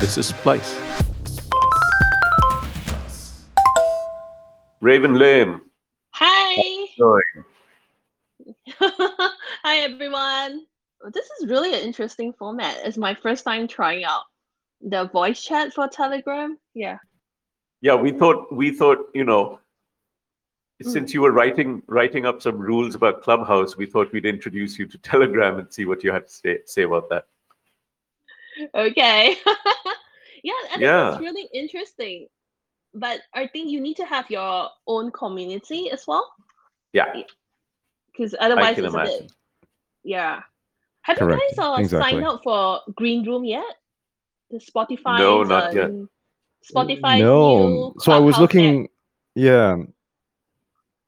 This 0.00 0.16
is 0.18 0.26
Splice. 0.28 0.80
Raven 4.80 5.14
Lim. 5.14 5.60
Hi. 6.12 6.86
Going. 6.98 7.22
Hi 8.80 9.76
everyone. 9.78 10.64
This 11.12 11.28
is 11.38 11.48
really 11.48 11.74
an 11.74 11.80
interesting 11.80 12.32
format. 12.32 12.78
It's 12.84 12.96
my 12.96 13.14
first 13.14 13.44
time 13.44 13.68
trying 13.68 14.04
out 14.04 14.22
the 14.80 15.04
voice 15.04 15.42
chat 15.42 15.74
for 15.74 15.86
Telegram. 15.88 16.58
Yeah. 16.74 16.98
Yeah, 17.82 17.94
we 17.94 18.10
thought 18.12 18.52
we 18.52 18.70
thought 18.70 18.98
you 19.14 19.24
know, 19.24 19.58
Mm. 20.82 20.92
since 20.92 21.12
you 21.12 21.20
were 21.20 21.32
writing 21.32 21.82
writing 21.88 22.24
up 22.24 22.40
some 22.40 22.56
rules 22.58 22.94
about 22.94 23.22
Clubhouse, 23.22 23.76
we 23.76 23.84
thought 23.84 24.10
we'd 24.12 24.24
introduce 24.24 24.78
you 24.78 24.86
to 24.86 24.96
Telegram 24.96 25.58
and 25.58 25.70
see 25.70 25.84
what 25.84 26.02
you 26.02 26.10
had 26.10 26.26
to 26.26 26.32
say 26.32 26.58
say 26.64 26.82
about 26.84 27.10
that. 27.10 27.26
Okay. 28.74 29.36
yeah, 30.42 30.52
I 30.52 30.68
think 30.70 30.80
Yeah. 30.80 31.12
it's 31.12 31.20
really 31.20 31.48
interesting. 31.52 32.28
But 32.94 33.20
I 33.34 33.46
think 33.46 33.70
you 33.70 33.80
need 33.80 33.96
to 33.98 34.04
have 34.04 34.28
your 34.30 34.68
own 34.86 35.12
community 35.12 35.90
as 35.90 36.04
well. 36.06 36.28
Yeah, 36.92 37.12
Because 38.10 38.34
otherwise 38.40 38.76
it's 38.78 38.94
a 38.94 38.98
bit 38.98 39.32
yeah. 40.02 40.40
Have 41.02 41.18
Correct, 41.18 41.40
you 41.50 41.56
guys 41.56 41.58
uh, 41.58 41.76
exactly. 41.78 42.12
signed 42.12 42.26
up 42.26 42.40
for 42.42 42.80
Green 42.96 43.24
Room 43.24 43.44
yet? 43.44 43.64
The 44.50 44.58
Spotify 44.58 45.18
No, 45.18 45.42
not 45.42 45.74
yet. 45.74 45.90
Spotify 46.70 47.20
no. 47.20 47.94
So 47.98 48.12
I 48.12 48.18
was 48.18 48.38
looking. 48.38 48.88
Yeah. 49.34 49.76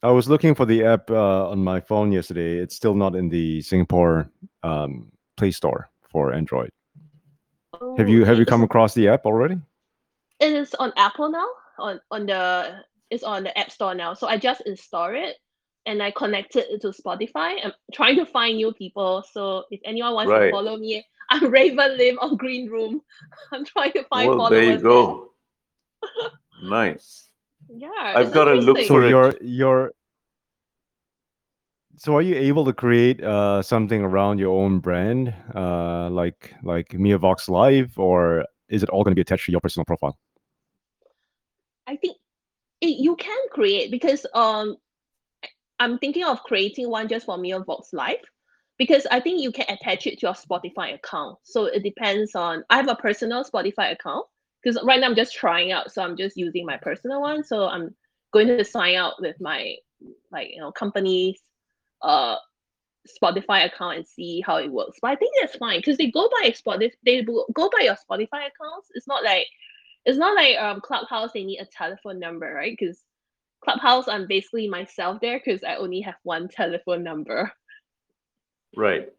I 0.02 0.10
was 0.10 0.28
looking 0.28 0.54
for 0.54 0.66
the 0.66 0.84
app 0.84 1.10
uh, 1.10 1.50
on 1.50 1.62
my 1.62 1.80
phone 1.80 2.10
yesterday. 2.10 2.58
It's 2.58 2.74
still 2.74 2.94
not 2.94 3.14
in 3.14 3.28
the 3.28 3.60
Singapore 3.62 4.30
um, 4.62 5.12
Play 5.36 5.50
Store 5.52 5.90
for 6.10 6.32
Android. 6.32 6.70
Have 7.98 8.08
you 8.08 8.24
have 8.24 8.38
you 8.38 8.46
come 8.46 8.62
across 8.62 8.94
the 8.94 9.08
app 9.08 9.26
already? 9.26 9.58
it 10.40 10.52
is 10.52 10.74
on 10.74 10.92
Apple 10.96 11.30
now. 11.30 11.46
On 11.78 12.00
on 12.10 12.26
the 12.26 12.84
it's 13.10 13.22
on 13.24 13.44
the 13.44 13.56
App 13.58 13.70
Store 13.70 13.94
now. 13.94 14.14
So 14.14 14.26
I 14.26 14.36
just 14.38 14.62
install 14.62 15.10
it 15.14 15.36
and 15.86 16.02
I 16.02 16.10
connected 16.12 16.64
it 16.72 16.82
to 16.82 16.88
Spotify. 16.88 17.56
I'm 17.64 17.72
trying 17.92 18.16
to 18.16 18.26
find 18.26 18.56
new 18.56 18.72
people. 18.72 19.24
So 19.32 19.64
if 19.70 19.80
anyone 19.84 20.14
wants 20.14 20.30
Right. 20.30 20.46
to 20.46 20.50
follow 20.52 20.76
me, 20.76 21.04
I'm 21.30 21.50
Raven 21.50 21.96
Lim 21.98 22.18
on 22.20 22.36
Green 22.36 22.70
Room. 22.70 23.02
I'm 23.52 23.64
trying 23.64 23.92
to 23.92 24.04
find 24.04 24.28
Well, 24.28 24.38
followers. 24.38 24.50
there 24.50 24.72
you 24.72 24.80
go. 24.80 25.30
Nice. 26.64 27.28
Yeah. 27.68 27.88
I've 28.02 28.32
gotta 28.32 28.54
look 28.54 28.78
for 28.78 29.02
So 29.02 29.08
your 29.08 29.28
it. 29.30 29.42
So 32.02 32.16
are 32.16 32.22
you 32.22 32.34
able 32.34 32.64
to 32.64 32.72
create 32.72 33.22
uh, 33.22 33.62
something 33.62 34.02
around 34.02 34.40
your 34.40 34.60
own 34.60 34.80
brand, 34.80 35.32
uh, 35.54 36.10
like 36.10 36.52
like 36.64 36.88
MeaVox 36.88 37.48
Live, 37.48 37.96
or 37.96 38.44
is 38.68 38.82
it 38.82 38.88
all 38.88 39.04
going 39.04 39.12
to 39.12 39.14
be 39.14 39.20
attached 39.20 39.46
to 39.46 39.52
your 39.52 39.60
personal 39.60 39.84
profile? 39.84 40.18
I 41.86 41.94
think 41.94 42.16
it, 42.80 42.98
you 42.98 43.14
can 43.14 43.38
create 43.52 43.92
because 43.92 44.26
um 44.34 44.74
I'm 45.78 45.96
thinking 45.98 46.24
of 46.24 46.42
creating 46.42 46.90
one 46.90 47.06
just 47.06 47.26
for 47.26 47.38
MeaVox 47.38 47.92
Live 47.92 48.24
because 48.78 49.06
I 49.12 49.20
think 49.20 49.40
you 49.40 49.52
can 49.52 49.66
attach 49.68 50.08
it 50.08 50.18
to 50.18 50.26
your 50.26 50.34
Spotify 50.34 50.94
account. 50.94 51.38
So 51.44 51.66
it 51.66 51.84
depends 51.84 52.34
on 52.34 52.64
I 52.68 52.78
have 52.78 52.88
a 52.88 52.96
personal 52.96 53.44
Spotify 53.44 53.92
account 53.92 54.26
because 54.60 54.82
right 54.82 54.98
now 54.98 55.06
I'm 55.06 55.14
just 55.14 55.36
trying 55.36 55.70
out, 55.70 55.92
so 55.92 56.02
I'm 56.02 56.16
just 56.16 56.36
using 56.36 56.66
my 56.66 56.78
personal 56.78 57.20
one. 57.20 57.44
So 57.44 57.68
I'm 57.68 57.94
going 58.32 58.48
to 58.48 58.64
sign 58.64 58.96
out 58.96 59.20
with 59.20 59.40
my 59.40 59.76
like 60.32 60.48
you 60.52 60.58
know 60.58 60.72
company's 60.72 61.40
uh 62.02 62.36
Spotify 63.08 63.66
account 63.66 63.96
and 63.96 64.06
see 64.06 64.40
how 64.46 64.56
it 64.56 64.70
works. 64.70 64.98
But 65.02 65.10
I 65.12 65.16
think 65.16 65.34
that's 65.40 65.56
fine 65.56 65.78
because 65.78 65.98
they 65.98 66.10
go 66.10 66.28
by 66.30 66.50
Spotify. 66.50 66.92
They 67.04 67.22
go 67.22 67.70
by 67.70 67.80
your 67.82 67.96
Spotify 67.96 68.46
accounts. 68.46 68.90
It's 68.94 69.08
not 69.08 69.24
like 69.24 69.46
it's 70.04 70.18
not 70.18 70.34
like 70.34 70.56
um 70.58 70.80
Clubhouse. 70.80 71.32
They 71.32 71.44
need 71.44 71.60
a 71.60 71.66
telephone 71.66 72.18
number, 72.18 72.52
right? 72.54 72.76
Because 72.78 73.02
Clubhouse, 73.62 74.08
I'm 74.08 74.26
basically 74.26 74.68
myself 74.68 75.20
there 75.20 75.38
because 75.38 75.62
I 75.64 75.76
only 75.76 76.00
have 76.00 76.16
one 76.22 76.48
telephone 76.48 77.02
number. 77.02 77.52
Right. 78.76 79.12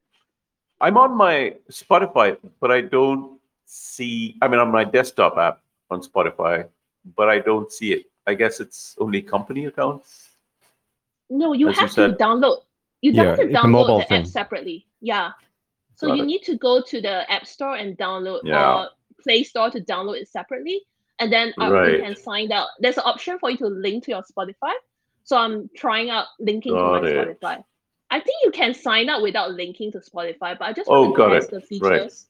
I'm 0.81 0.97
on 0.97 1.15
my 1.15 1.55
Spotify, 1.71 2.37
but 2.59 2.71
I 2.71 2.81
don't 2.81 3.39
see, 3.65 4.35
I 4.41 4.47
mean, 4.49 4.59
on 4.59 4.69
my 4.69 4.83
desktop 4.83 5.37
app 5.37 5.61
on 5.89 6.01
Spotify, 6.01 6.67
but 7.15 7.29
I 7.29 7.39
don't 7.39 7.71
see 7.71 7.93
it. 7.93 8.05
I 8.27 8.33
guess 8.33 8.59
it's 8.59 8.95
only 8.99 9.21
company 9.21 9.65
accounts. 9.65 10.29
No, 11.29 11.53
you 11.53 11.69
As 11.69 11.75
you 11.75 11.81
have 11.81 11.93
to 11.95 12.13
download. 12.21 12.57
You 13.03 13.11
Yeah, 13.11 13.23
have 13.25 13.37
to 13.37 13.47
download 13.47 13.99
the 13.99 14.05
thing. 14.05 14.21
app 14.21 14.27
separately. 14.27 14.87
Yeah. 15.01 15.31
So 15.95 16.07
Got 16.07 16.17
you 16.17 16.23
it. 16.23 16.25
need 16.25 16.43
to 16.43 16.57
go 16.57 16.81
to 16.81 17.01
the 17.01 17.29
App 17.29 17.45
Store 17.45 17.75
and 17.75 17.97
download 17.97 18.41
Yeah. 18.45 18.83
or 18.83 18.89
Play 19.21 19.43
Store 19.43 19.69
to 19.69 19.81
download 19.81 20.21
it 20.21 20.29
separately. 20.29 20.81
And 21.19 21.31
then 21.31 21.53
uh, 21.61 21.69
Right. 21.69 21.91
you 21.97 21.99
can 22.01 22.15
sign 22.15 22.51
out. 22.51 22.69
There's 22.79 22.97
an 22.97 23.03
option 23.05 23.37
for 23.39 23.51
you 23.51 23.57
to 23.57 23.67
link 23.67 24.05
to 24.05 24.11
your 24.11 24.23
Spotify. 24.23 24.73
So 25.25 25.37
I'm 25.37 25.69
trying 25.75 26.09
out 26.09 26.27
linking 26.39 26.73
Got 26.73 26.99
to 26.99 27.01
my 27.01 27.07
it. 27.09 27.41
Spotify. 27.41 27.63
I 28.09 28.19
think 28.21 28.37
you 28.43 28.51
can 28.51 28.73
sign 28.73 29.09
up 29.09 29.21
without 29.21 29.51
linking 29.51 29.91
to 29.91 29.99
Spotify, 29.99 30.57
but 30.57 30.61
I 30.61 30.73
just 30.73 30.89
Oh, 30.89 31.01
want 31.01 31.15
to 31.15 31.17
got 31.17 31.29
test 31.33 31.51
the 31.51 31.57
Right. 31.57 31.65
features. 31.67 32.27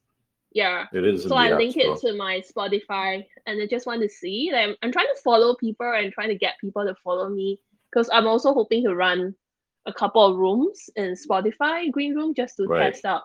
Yeah. 0.53 0.87
It 0.91 1.05
is 1.05 1.23
So 1.23 1.35
I 1.35 1.51
link 1.55 1.73
Store. 1.73 1.93
it 1.93 1.99
to 2.01 2.13
my 2.13 2.41
Spotify 2.41 3.25
and 3.45 3.61
I 3.61 3.67
just 3.67 3.85
want 3.85 4.01
to 4.01 4.09
see. 4.09 4.49
Like, 4.51 4.69
I'm, 4.69 4.75
I'm 4.81 4.91
trying 4.91 5.07
to 5.15 5.21
follow 5.23 5.55
people 5.55 5.85
and 5.93 6.11
trying 6.11 6.29
to 6.29 6.35
get 6.35 6.55
people 6.59 6.83
to 6.85 6.95
follow 7.03 7.29
me 7.29 7.59
because 7.91 8.09
I'm 8.11 8.25
also 8.27 8.53
hoping 8.53 8.83
to 8.85 8.95
run 8.95 9.35
a 9.85 9.93
couple 9.93 10.25
of 10.25 10.37
rooms 10.37 10.89
in 10.95 11.13
Spotify 11.15 11.91
Green 11.91 12.15
Room 12.15 12.33
just 12.33 12.57
to 12.57 12.65
Right. 12.67 12.93
test 12.93 13.05
out. 13.05 13.23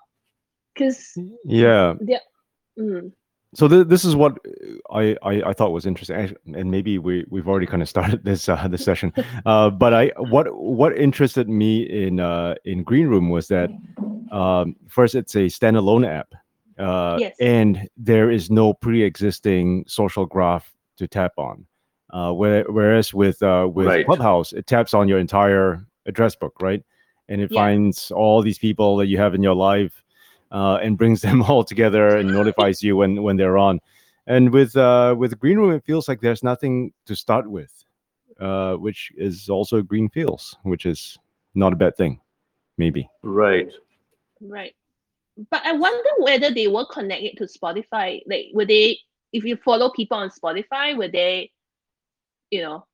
Because 0.75 1.15
Yeah. 1.45 1.95
mm, 2.79 3.13
So 3.55 3.67
th- 3.69 3.87
this 3.89 4.05
is 4.05 4.15
what 4.15 4.39
I, 4.91 5.17
I 5.23 5.43
I 5.51 5.53
thought 5.55 5.73
was 5.73 5.87
interesting, 5.87 6.37
and 6.55 6.71
maybe 6.71 6.99
we 6.99 7.25
we've 7.31 7.49
already 7.49 7.67
kind 7.67 7.83
of 7.83 7.89
started 7.89 8.25
this 8.31 8.49
uh, 8.49 8.69
this 8.69 8.85
session. 8.85 9.13
Uh, 9.47 9.71
but 9.71 9.95
I 9.95 10.13
what 10.19 10.47
what 10.55 10.97
interested 10.99 11.49
me 11.49 11.83
in 11.83 12.21
uh, 12.21 12.55
in 12.65 12.83
Green 12.85 13.09
Room 13.09 13.31
was 13.31 13.49
that 13.49 13.71
um, 14.31 14.77
first 14.89 15.15
it's 15.15 15.35
a 15.37 15.47
standalone 15.49 16.07
app, 16.07 16.35
uh, 16.79 17.17
Yes. 17.21 17.35
and 17.41 17.89
there 17.97 18.31
is 18.31 18.51
no 18.51 18.75
pre-existing 18.75 19.85
social 19.89 20.27
graph 20.27 20.73
to 20.99 21.09
tap 21.09 21.33
on. 21.39 21.67
Uh, 22.11 22.33
where, 22.33 22.65
whereas 22.71 23.13
with 23.15 23.43
uh, 23.43 23.69
with 23.73 23.87
Right. 23.87 24.07
Clubhouse, 24.07 24.53
it 24.53 24.67
taps 24.67 24.95
on 24.95 25.09
your 25.09 25.19
entire 25.19 25.87
address 26.09 26.35
book, 26.35 26.61
right? 26.61 26.83
And 27.29 27.41
it 27.41 27.51
Yeah. 27.53 27.61
finds 27.61 28.11
all 28.11 28.43
these 28.43 28.59
people 28.59 28.97
that 28.97 29.07
you 29.07 29.19
have 29.19 29.35
in 29.35 29.43
your 29.43 29.55
life 29.55 30.03
uh, 30.51 30.79
and 30.83 30.99
brings 30.99 31.21
them 31.27 31.43
all 31.43 31.63
together 31.63 32.17
and 32.17 32.33
notifies 32.33 32.83
you 32.83 32.97
when 32.97 33.23
when 33.23 33.37
they're 33.37 33.59
on. 33.59 33.81
And 34.27 34.51
with 34.53 34.77
uh, 34.77 35.15
with 35.17 35.39
Green 35.39 35.59
Room, 35.59 35.73
it 35.73 35.85
feels 35.85 36.09
like 36.09 36.21
there's 36.21 36.43
nothing 36.43 36.93
to 37.07 37.17
start 37.17 37.49
with, 37.49 37.73
uh, 38.41 38.75
which 38.75 39.13
is 39.17 39.49
also 39.49 39.81
green 39.83 40.11
feels, 40.11 40.57
which 40.65 40.85
is 40.85 41.17
not 41.55 41.73
a 41.73 41.77
bad 41.77 41.97
thing, 41.97 42.21
maybe. 42.77 43.09
Right. 43.23 43.71
right. 44.41 44.75
But 45.51 45.65
I 45.65 45.73
wonder 45.73 46.11
whether 46.19 46.53
they 46.53 46.67
will 46.69 46.87
connect 46.87 47.23
it 47.23 47.39
to 47.39 47.45
Spotify. 47.45 48.21
Like, 48.27 48.47
would 48.53 48.69
they, 48.69 48.99
if 49.33 49.45
you 49.45 49.57
follow 49.57 49.91
people 49.91 50.19
on 50.19 50.31
Spotify, 50.31 50.97
would 50.97 51.13
they, 51.13 51.51
you 52.51 52.63
know, 52.63 52.85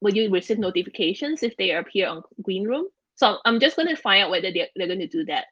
will 0.00 0.14
you 0.14 0.30
receive 0.30 0.58
notifications 0.58 1.42
if 1.42 1.56
they 1.56 1.72
appear 1.72 2.08
on 2.08 2.22
Green 2.42 2.64
Room? 2.66 2.86
So 3.14 3.38
I'm 3.44 3.58
just 3.60 3.76
going 3.76 3.88
to 3.88 3.96
find 3.96 4.24
out 4.24 4.30
whether 4.30 4.52
they're, 4.52 4.68
they're 4.76 4.86
going 4.86 5.00
to 5.00 5.06
do 5.06 5.24
that. 5.24 5.46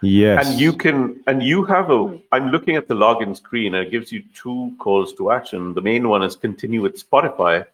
Yes. 0.00 0.46
And 0.46 0.60
you 0.60 0.72
can, 0.72 1.20
and 1.26 1.42
you 1.42 1.64
have 1.64 1.90
a, 1.90 1.94
Mm. 1.98 2.22
I'm 2.30 2.50
looking 2.50 2.76
at 2.76 2.86
the 2.86 2.94
login 2.94 3.36
screen 3.36 3.74
and 3.74 3.86
it 3.86 3.90
gives 3.90 4.12
you 4.12 4.22
two 4.34 4.72
calls 4.78 5.12
to 5.14 5.32
action. 5.32 5.74
The 5.74 5.80
main 5.80 6.08
one 6.08 6.22
is 6.22 6.36
continue 6.36 6.82
with 6.82 6.96
Spotify, 7.04 7.66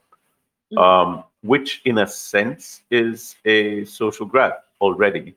Mm. 0.72 0.78
um, 0.78 1.24
which 1.42 1.82
in 1.84 1.98
a 1.98 2.06
sense 2.06 2.82
is 2.90 3.36
a 3.44 3.84
social 3.84 4.24
graph 4.26 4.54
already. 4.80 5.34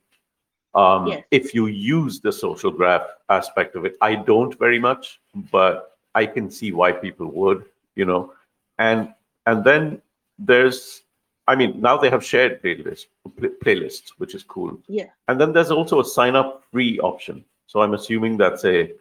Um, 0.76 1.08
Yes. 1.08 1.24
If 1.32 1.54
you 1.54 1.66
use 1.68 2.22
the 2.22 2.32
social 2.32 2.72
graph 2.72 3.08
aspect 3.30 3.76
of 3.76 3.84
it, 3.84 3.98
I 4.00 4.16
don't 4.16 4.58
very 4.58 4.80
much, 4.80 5.20
but 5.52 5.98
I 6.16 6.26
can 6.26 6.50
see 6.50 6.72
why 6.72 6.92
people 6.94 7.28
would, 7.28 7.66
you 7.96 8.06
know, 8.06 8.32
and 8.78 9.14
and 9.48 9.64
then 9.64 10.02
there's, 10.40 11.04
I 11.48 11.56
mean, 11.56 11.80
now 11.82 11.98
they 11.98 12.10
have 12.10 12.24
shared 12.24 12.62
playlists, 12.62 13.06
pl- 13.38 13.56
playlists, 13.64 14.10
which 14.18 14.36
is 14.36 14.44
cool. 14.44 14.80
Yeah. 14.88 15.10
And 15.28 15.40
then 15.40 15.54
there's 15.54 15.72
also 15.72 16.00
a 16.00 16.06
sign 16.06 16.36
up 16.36 16.64
free 16.72 17.00
option. 17.00 17.44
So 17.68 17.82
I'm 17.82 17.94
assuming 17.94 18.38
that's 18.38 18.66
a 18.66 18.92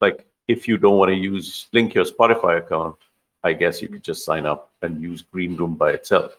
like 0.00 0.26
if 0.48 0.68
you 0.68 0.76
don't 0.76 0.98
want 0.98 1.10
to 1.10 1.16
use 1.16 1.68
link 1.72 1.94
your 1.94 2.04
Spotify 2.04 2.58
account, 2.58 2.96
I 3.42 3.52
guess 3.52 3.80
you 3.80 3.88
could 3.88 4.02
just 4.02 4.24
sign 4.24 4.46
up 4.46 4.72
and 4.82 5.00
use 5.02 5.22
Green 5.22 5.56
Room 5.56 5.74
by 5.74 5.92
itself. 5.92 6.38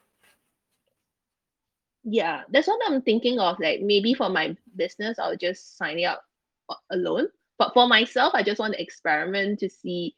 Yeah, 2.04 2.44
that's 2.50 2.68
what 2.68 2.82
I'm 2.86 3.02
thinking 3.02 3.40
of. 3.40 3.60
Like 3.60 3.82
maybe 3.82 4.14
for 4.14 4.30
my 4.30 4.56
business, 4.76 5.18
I'll 5.18 5.38
just 5.38 5.78
sign 5.78 6.00
it 6.00 6.04
up 6.06 6.24
uh, 6.70 6.76
alone. 6.92 7.28
But 7.58 7.74
for 7.74 7.88
myself, 7.88 8.34
I 8.36 8.44
just 8.44 8.60
want 8.60 8.74
to 8.74 8.82
experiment 8.82 9.60
to 9.60 9.70
see, 9.70 10.16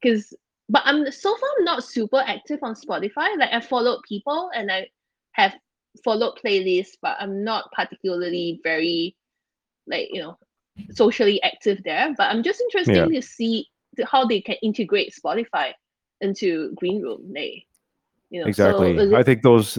because 0.00 0.34
but 0.68 0.82
I'm 0.84 1.10
so 1.10 1.36
far 1.36 1.48
I'm 1.58 1.64
not 1.64 1.84
super 1.84 2.22
active 2.26 2.60
on 2.62 2.74
Spotify. 2.74 3.36
Like 3.38 3.52
I 3.52 3.60
followed 3.60 4.00
people 4.08 4.50
and 4.54 4.70
I 4.70 4.88
have 5.32 5.54
followed 6.02 6.38
playlists, 6.44 6.92
but 7.02 7.16
I'm 7.20 7.44
not 7.44 7.70
particularly 7.72 8.60
very 8.62 9.16
like 9.86 10.08
you 10.12 10.22
know 10.22 10.38
socially 10.90 11.42
active 11.42 11.82
there. 11.84 12.14
But 12.16 12.30
I'm 12.30 12.42
just 12.42 12.60
interested 12.60 12.96
Yeah. 12.96 13.20
to 13.20 13.22
see 13.22 13.66
how 14.04 14.26
they 14.26 14.40
can 14.40 14.56
integrate 14.62 15.14
Spotify 15.14 15.72
into 16.20 16.72
Green 16.74 17.02
Room. 17.02 17.32
They, 17.32 17.66
you 18.30 18.40
know, 18.40 18.46
exactly 18.48 18.96
is 18.96 19.12
i 19.12 19.22
think 19.22 19.42
those 19.42 19.78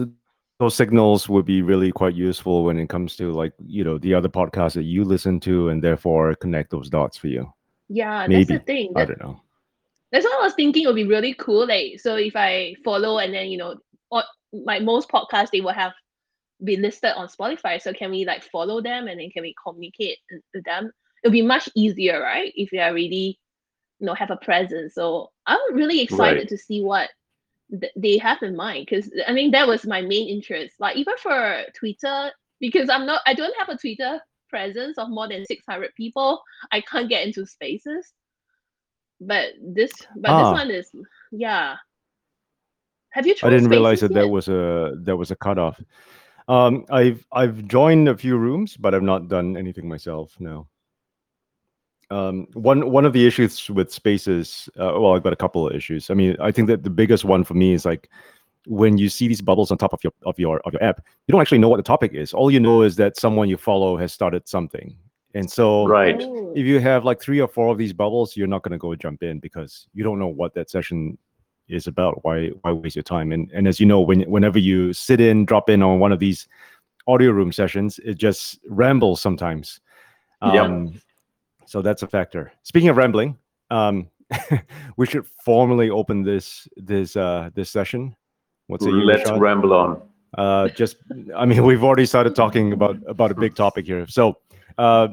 those 0.58 0.74
signals 0.74 1.28
would 1.28 1.44
be 1.44 1.60
really 1.60 1.92
quite 1.92 2.14
useful 2.14 2.64
when 2.64 2.78
it 2.78 2.88
comes 2.88 3.16
to 3.16 3.32
like 3.32 3.52
you 3.66 3.84
know 3.84 3.98
the 3.98 4.14
other 4.14 4.28
podcasts 4.28 4.74
that 4.74 4.84
you 4.84 5.04
listen 5.04 5.38
to 5.38 5.68
and 5.68 5.82
therefore 5.82 6.34
connect 6.36 6.70
those 6.70 6.88
dots 6.88 7.16
for 7.18 7.28
you 7.28 7.52
yeah, 7.88 8.26
that's 8.26 8.48
the 8.48 8.54
maybe. 8.54 8.64
thing. 8.64 8.92
i 8.96 9.04
don't 9.04 9.20
know 9.20 9.38
that's 10.12 10.24
what 10.24 10.40
I 10.40 10.44
was 10.44 10.54
thinking. 10.54 10.84
It 10.84 10.86
would 10.86 10.96
be 10.96 11.04
really 11.06 11.34
cool. 11.34 11.66
Like, 11.66 12.00
so 12.00 12.16
if 12.16 12.36
I 12.36 12.74
follow 12.84 13.18
and 13.18 13.34
then 13.34 13.48
you 13.48 13.58
know, 13.58 13.76
or 14.10 14.22
like 14.52 14.82
most 14.82 15.08
podcasts, 15.08 15.50
they 15.52 15.60
will 15.60 15.72
have 15.72 15.92
be 16.64 16.76
listed 16.76 17.12
on 17.16 17.28
Spotify. 17.28 17.80
So 17.80 17.92
can 17.92 18.10
we 18.10 18.24
like 18.24 18.42
follow 18.44 18.80
them 18.80 19.08
and 19.08 19.20
then 19.20 19.30
can 19.30 19.42
we 19.42 19.54
communicate 19.62 20.18
with- 20.54 20.64
them? 20.64 20.90
It'll 21.22 21.32
be 21.32 21.42
much 21.42 21.68
easier, 21.74 22.20
right? 22.20 22.52
If 22.56 22.72
you 22.72 22.80
already, 22.80 23.38
you 23.98 24.06
know, 24.06 24.14
have 24.14 24.30
a 24.30 24.36
presence. 24.36 24.94
So 24.94 25.30
I'm 25.46 25.58
really 25.74 26.00
excited 26.00 26.38
Right. 26.40 26.48
to 26.48 26.56
see 26.58 26.82
what 26.82 27.10
th- 27.70 27.92
they 27.96 28.16
have 28.18 28.42
in 28.42 28.56
mind 28.56 28.86
because 28.88 29.10
I 29.26 29.32
mean 29.32 29.50
that 29.50 29.66
was 29.66 29.86
my 29.86 30.00
main 30.02 30.28
interest. 30.28 30.76
Like 30.78 30.96
even 30.96 31.16
for 31.18 31.64
Twitter, 31.74 32.30
because 32.60 32.88
I'm 32.88 33.06
not, 33.06 33.22
I 33.26 33.34
don't 33.34 33.56
have 33.58 33.68
a 33.68 33.76
Twitter 33.76 34.20
presence 34.48 34.96
of 34.98 35.10
more 35.10 35.28
than 35.28 35.44
600 35.44 35.94
people. 35.96 36.42
I 36.72 36.80
can't 36.80 37.08
get 37.08 37.26
into 37.26 37.44
spaces 37.46 38.12
but 39.20 39.54
this 39.62 39.92
but 40.16 40.30
Ah. 40.30 40.52
this 40.52 40.60
one 40.60 40.70
is 40.70 40.90
yeah 41.32 41.76
have 43.10 43.26
you 43.26 43.34
tried 43.34 43.48
I 43.48 43.56
didn't 43.56 43.70
realize 43.70 44.00
that 44.00 44.12
there 44.12 44.28
was 44.28 44.48
a 44.48 44.92
there 44.98 45.16
was 45.16 45.30
a 45.30 45.36
cutoff. 45.36 45.80
Um, 46.48 46.84
I've 46.90 47.24
I've 47.32 47.66
joined 47.66 48.08
a 48.08 48.16
few 48.16 48.36
rooms, 48.36 48.76
but 48.76 48.94
I've 48.94 49.02
not 49.02 49.28
done 49.28 49.56
anything 49.56 49.88
myself. 49.88 50.36
No. 50.38 50.68
Um, 52.10 52.46
one 52.52 52.90
one 52.92 53.04
of 53.06 53.14
the 53.14 53.26
issues 53.26 53.68
with 53.70 53.90
spaces, 53.90 54.68
uh, 54.78 54.92
well, 55.00 55.14
I've 55.14 55.22
got 55.24 55.32
a 55.32 55.36
couple 55.36 55.66
of 55.66 55.74
issues. 55.74 56.10
I 56.10 56.14
mean, 56.14 56.36
I 56.40 56.52
think 56.52 56.68
that 56.68 56.84
the 56.84 56.90
biggest 56.90 57.24
one 57.24 57.42
for 57.42 57.54
me 57.54 57.72
is 57.72 57.84
like 57.86 58.10
when 58.66 58.98
you 58.98 59.08
see 59.08 59.28
these 59.28 59.40
bubbles 59.40 59.70
on 59.70 59.78
top 59.78 59.92
of 59.94 60.04
your 60.04 60.12
of 60.24 60.38
your 60.38 60.60
of 60.66 60.74
your 60.74 60.84
app, 60.84 61.00
you 61.26 61.32
don't 61.32 61.40
actually 61.40 61.58
know 61.58 61.68
what 61.70 61.78
the 61.78 61.82
topic 61.82 62.12
is. 62.12 62.34
All 62.34 62.50
you 62.50 62.60
know 62.60 62.82
is 62.82 62.96
that 62.96 63.16
someone 63.16 63.48
you 63.48 63.56
follow 63.56 63.96
has 63.96 64.12
started 64.12 64.46
something, 64.46 64.94
and 65.36 65.50
so 65.50 65.86
Right. 65.86 66.16
If 66.54 66.64
you 66.64 66.80
have 66.80 67.04
like 67.04 67.20
three 67.20 67.40
or 67.40 67.48
four 67.48 67.70
of 67.70 67.76
these 67.76 67.92
bubbles, 67.92 68.36
you're 68.36 68.46
not 68.46 68.62
going 68.62 68.72
to 68.72 68.78
go 68.78 68.94
jump 68.94 69.22
in 69.22 69.38
because 69.38 69.86
you 69.92 70.02
don't 70.02 70.18
know 70.18 70.28
what 70.28 70.54
that 70.54 70.70
session 70.70 71.18
is 71.68 71.86
about. 71.86 72.24
Why 72.24 72.48
why 72.62 72.72
waste 72.72 72.96
your 72.96 73.02
time? 73.02 73.32
And 73.32 73.50
and 73.52 73.68
as 73.68 73.78
you 73.78 73.84
know, 73.84 74.00
when 74.00 74.22
whenever 74.22 74.58
you 74.58 74.94
sit 74.94 75.20
in, 75.20 75.44
drop 75.44 75.68
in 75.68 75.82
on 75.82 75.98
one 75.98 76.10
of 76.10 76.20
these 76.20 76.48
audio 77.06 77.32
room 77.32 77.52
sessions, 77.52 78.00
it 78.02 78.14
just 78.14 78.58
rambles 78.68 79.20
sometimes. 79.20 79.80
Yep. 80.42 80.64
Um, 80.64 81.00
so 81.66 81.82
that's 81.82 82.02
a 82.02 82.06
factor. 82.06 82.52
Speaking 82.62 82.88
of 82.88 82.96
rambling, 82.96 83.36
um, 83.70 84.08
we 84.96 85.06
should 85.06 85.26
formally 85.44 85.90
open 85.90 86.22
this 86.22 86.66
this 86.76 87.14
uh 87.14 87.50
this 87.54 87.68
session. 87.68 88.16
What's 88.68 88.86
it? 88.86 88.90
Let's 88.90 89.30
ramble 89.32 89.74
on. 89.74 90.00
uh 90.38 90.68
just 90.70 90.96
i 91.36 91.44
mean 91.46 91.64
we've 91.70 91.84
already 91.84 92.04
started 92.04 92.34
talking 92.34 92.72
about 92.72 92.96
about 93.06 93.30
a 93.30 93.34
big 93.34 93.54
topic 93.54 93.86
here 93.86 94.06
so 94.08 94.36
uh, 94.78 95.08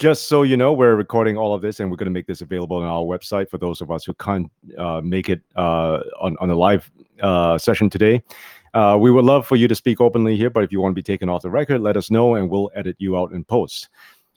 just 0.00 0.28
so 0.28 0.44
you 0.44 0.56
know 0.56 0.72
we're 0.72 0.94
recording 0.94 1.36
all 1.36 1.52
of 1.52 1.60
this 1.60 1.78
and 1.78 1.90
we're 1.90 1.96
going 1.96 2.06
to 2.06 2.10
make 2.10 2.26
this 2.26 2.40
available 2.40 2.78
on 2.78 2.84
our 2.84 3.02
website 3.02 3.50
for 3.50 3.58
those 3.58 3.82
of 3.82 3.90
us 3.90 4.02
who 4.02 4.14
can't 4.14 4.50
uh, 4.78 4.98
make 5.04 5.28
it 5.28 5.42
uh, 5.56 6.00
on, 6.18 6.38
on 6.40 6.48
a 6.48 6.54
live 6.54 6.90
uh, 7.20 7.58
session 7.58 7.90
today. 7.90 8.22
Uh, 8.72 8.96
we 8.98 9.10
would 9.10 9.26
love 9.26 9.46
for 9.46 9.56
you 9.56 9.68
to 9.68 9.74
speak 9.74 10.00
openly 10.00 10.38
here 10.38 10.48
but 10.48 10.64
if 10.64 10.72
you 10.72 10.80
want 10.80 10.92
to 10.92 10.94
be 10.94 11.02
taken 11.02 11.28
off 11.28 11.42
the 11.42 11.50
record 11.50 11.82
let 11.82 11.98
us 11.98 12.10
know 12.10 12.34
and 12.34 12.48
we'll 12.48 12.70
edit 12.74 12.96
you 12.98 13.18
out 13.18 13.32
in 13.32 13.44
post. 13.44 13.90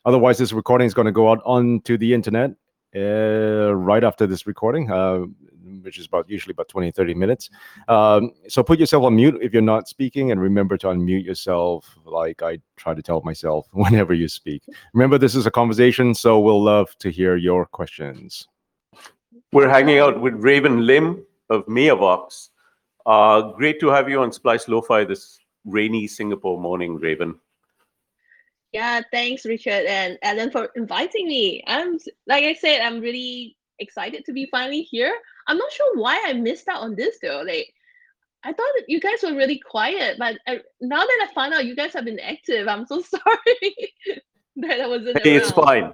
Otherwise 0.04 0.38
this 0.38 0.52
recording 0.52 0.86
is 0.86 0.94
going 0.94 1.06
to 1.06 1.14
go 1.14 1.32
out 1.32 1.42
onto 1.46 1.98
the 1.98 2.14
internet 2.14 2.52
uh, 2.94 3.74
right 3.74 4.04
after 4.04 4.28
this 4.28 4.46
recording. 4.46 4.92
Uh, 4.92 5.22
which 5.84 6.00
is 6.00 6.06
about 6.06 6.30
usually 6.30 6.52
about 6.52 6.68
20 6.70 6.92
30 6.92 7.14
minutes 7.14 7.50
um, 7.88 8.32
so 8.48 8.64
put 8.64 8.80
yourself 8.80 9.04
on 9.04 9.16
mute 9.16 9.38
if 9.42 9.54
you're 9.54 9.62
not 9.62 9.88
speaking, 9.88 10.32
and 10.32 10.42
remember 10.42 10.78
to 10.78 10.88
unmute 10.88 11.26
yourself, 11.26 11.98
like 12.06 12.42
I 12.42 12.60
try 12.78 12.94
to 12.94 13.02
tell 13.02 13.22
myself 13.22 13.68
whenever 13.74 14.14
you 14.14 14.28
speak. 14.28 14.64
Remember, 14.94 15.18
this 15.18 15.36
is 15.36 15.46
a 15.46 15.52
conversation, 15.52 16.14
so 16.14 16.40
we'll 16.40 16.64
love 16.64 16.98
to 17.00 17.10
hear 17.10 17.36
your 17.36 17.66
questions. 17.66 18.48
We're 19.52 19.70
hanging 19.70 20.00
out 20.00 20.20
with 20.20 20.34
Raven 20.36 20.86
Lim 20.86 21.24
of 21.50 21.66
MeaVox. 21.68 22.50
Uh, 23.06 23.42
great 23.52 23.80
to 23.82 23.88
have 23.90 24.10
you 24.10 24.22
on 24.22 24.32
Splice 24.32 24.68
Lo-Fi 24.68 25.04
this 25.04 25.40
rainy 25.66 26.08
Singapore 26.08 26.60
morning, 26.60 26.96
Raven. 26.96 27.36
yeah 28.74 29.02
thanks 29.12 29.46
richard 29.46 29.86
and 29.86 30.18
alan 30.24 30.50
for 30.50 30.68
inviting 30.76 31.28
me 31.28 31.64
i'm 31.68 32.00
like 32.26 32.44
i 32.44 32.56
said 32.56 32.82
i'm 32.82 33.00
really 33.00 33.56
excited 33.78 34.26
to 34.26 34.34
be 34.34 34.48
finally 34.50 34.82
here 34.82 35.14
i'm 35.48 35.58
not 35.58 35.72
sure 35.72 35.98
why 35.98 36.22
i 36.26 36.34
missed 36.34 36.68
out 36.68 36.82
on 36.82 36.96
this 36.96 37.18
though 37.22 37.44
like 37.46 37.74
i 38.44 38.52
thought 38.52 38.72
that 38.76 38.86
you 38.88 39.00
guys 39.00 39.24
were 39.24 39.36
really 39.36 39.60
quiet 39.60 40.18
but 40.18 40.38
I, 40.48 40.60
now 40.82 41.00
that 41.00 41.28
i 41.30 41.34
found 41.34 41.54
out 41.54 41.66
you 41.66 41.76
guys 41.76 41.94
have 41.94 42.06
been 42.06 42.20
active 42.20 42.68
i'm 42.68 42.86
so 42.86 43.02
sorry 43.02 43.76
that 44.58 44.82
i 44.82 44.88
wasn't 44.88 45.24
Hey, 45.24 45.36
it's 45.36 45.52
fine. 45.52 45.94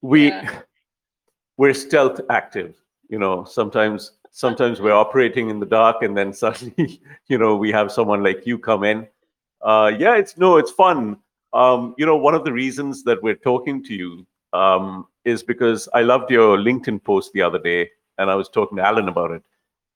We 0.00 0.28
Yeah. 0.28 0.60
we're 1.58 1.74
stealth 1.74 2.20
active. 2.30 2.74
You 3.10 3.18
know, 3.18 3.44
sometimes 3.44 4.12
sometimes 4.30 4.80
we're 4.80 4.92
operating 4.92 5.50
in 5.50 5.60
the 5.60 5.66
dark, 5.66 6.02
and 6.02 6.16
then 6.16 6.32
suddenly, 6.44 7.00
you 7.26 7.36
know, 7.36 7.56
we 7.56 7.70
have 7.72 7.92
someone 7.92 8.22
like 8.22 8.46
you 8.46 8.58
come 8.58 8.84
in. 8.84 9.06
Uh, 9.60 9.92
yeah, 9.98 10.16
it's 10.16 10.38
no, 10.38 10.56
it's 10.56 10.70
fun. 10.70 11.18
Um, 11.52 11.94
you 11.98 12.06
know, 12.06 12.16
one 12.16 12.34
of 12.34 12.44
the 12.44 12.52
reasons 12.52 13.02
that 13.04 13.22
we're 13.22 13.34
talking 13.34 13.82
to 13.84 13.94
you 13.94 14.26
um, 14.52 15.06
is 15.24 15.42
because 15.42 15.88
I 15.94 16.02
loved 16.02 16.30
your 16.30 16.56
LinkedIn 16.56 17.02
post 17.02 17.32
the 17.32 17.42
other 17.42 17.58
day, 17.58 17.90
and 18.18 18.30
I 18.30 18.34
was 18.34 18.48
talking 18.48 18.76
to 18.78 18.86
Alan 18.86 19.08
about 19.08 19.30
it, 19.30 19.42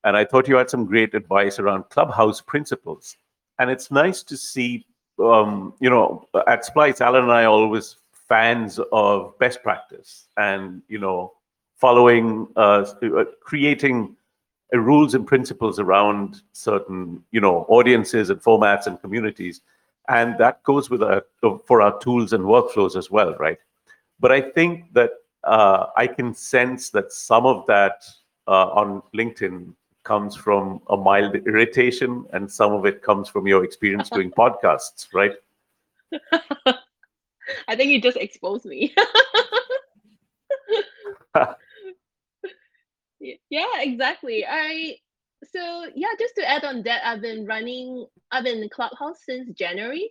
and 0.05 0.17
I 0.17 0.25
thought 0.25 0.49
you 0.49 0.57
had 0.57 0.71
some 0.71 0.87
great 0.87 1.15
advice 1.15 1.59
around 1.59 1.85
clubhouse 1.91 2.41
principles. 2.41 3.17
And 3.59 3.71
it's 3.71 3.91
nice 3.91 4.23
to 4.25 4.37
see, 4.37 4.87
um, 5.19 5.75
you 5.81 5.91
know, 5.91 6.27
at 6.47 6.65
Splice, 6.65 7.01
Alan 7.01 7.25
and 7.25 7.33
I 7.33 7.45
are 7.45 7.49
always 7.49 7.97
fans 8.29 8.81
of 8.93 9.39
best 9.39 9.63
practice, 9.63 10.27
and 10.37 10.83
you 10.89 10.99
know, 10.99 11.33
following, 11.77 12.49
uh, 12.57 12.87
uh, 13.03 13.25
creating 13.41 14.17
rules 14.73 15.15
and 15.15 15.27
principles 15.27 15.79
around 15.79 16.43
certain, 16.53 17.23
you 17.31 17.41
know, 17.41 17.67
audiences 17.69 18.31
and 18.31 18.41
formats 18.43 18.87
and 18.87 19.01
communities, 19.01 19.61
and 20.09 20.37
that 20.39 20.63
goes 20.65 20.89
with 20.91 21.03
our 21.03 21.25
for 21.67 21.83
our 21.83 21.99
tools 22.01 22.33
and 22.33 22.45
workflows 22.45 22.97
as 22.97 23.11
well, 23.11 23.35
right? 23.35 23.59
But 24.19 24.33
I 24.33 24.41
think 24.41 24.93
that 24.95 25.11
uh, 25.45 25.87
I 25.97 26.07
can 26.07 26.35
sense 26.35 26.91
that 26.91 27.13
some 27.13 27.47
of 27.47 27.67
that 27.67 28.05
uh, 28.49 28.69
on 28.71 29.03
LinkedIn 29.15 29.75
comes 30.05 30.35
from 30.37 30.81
a 30.91 30.97
mild 30.97 31.35
irritation, 31.35 32.25
and 32.33 32.51
some 32.51 32.73
of 32.73 32.87
it 32.87 33.03
comes 33.03 33.29
from 33.29 33.47
your 33.47 33.65
experience 33.65 34.11
doing 34.11 34.31
podcasts, 34.39 35.09
right? 35.15 35.35
I 37.69 37.77
think 37.77 37.91
you 37.91 38.01
just 38.01 38.17
exposed 38.17 38.65
me. 38.65 38.95
Yeah, 43.51 43.81
exactly. 43.81 44.45
I 44.49 44.97
so 45.45 45.87
yeah, 45.95 46.09
just 46.19 46.35
to 46.37 46.49
add 46.49 46.65
on 46.65 46.83
that, 46.85 47.03
I've 47.07 47.21
been 47.21 47.47
running, 47.47 48.07
I've 48.31 48.45
been 48.45 48.63
in 48.63 48.69
Clubhouse 48.69 49.19
since 49.25 49.51
January. 49.57 50.11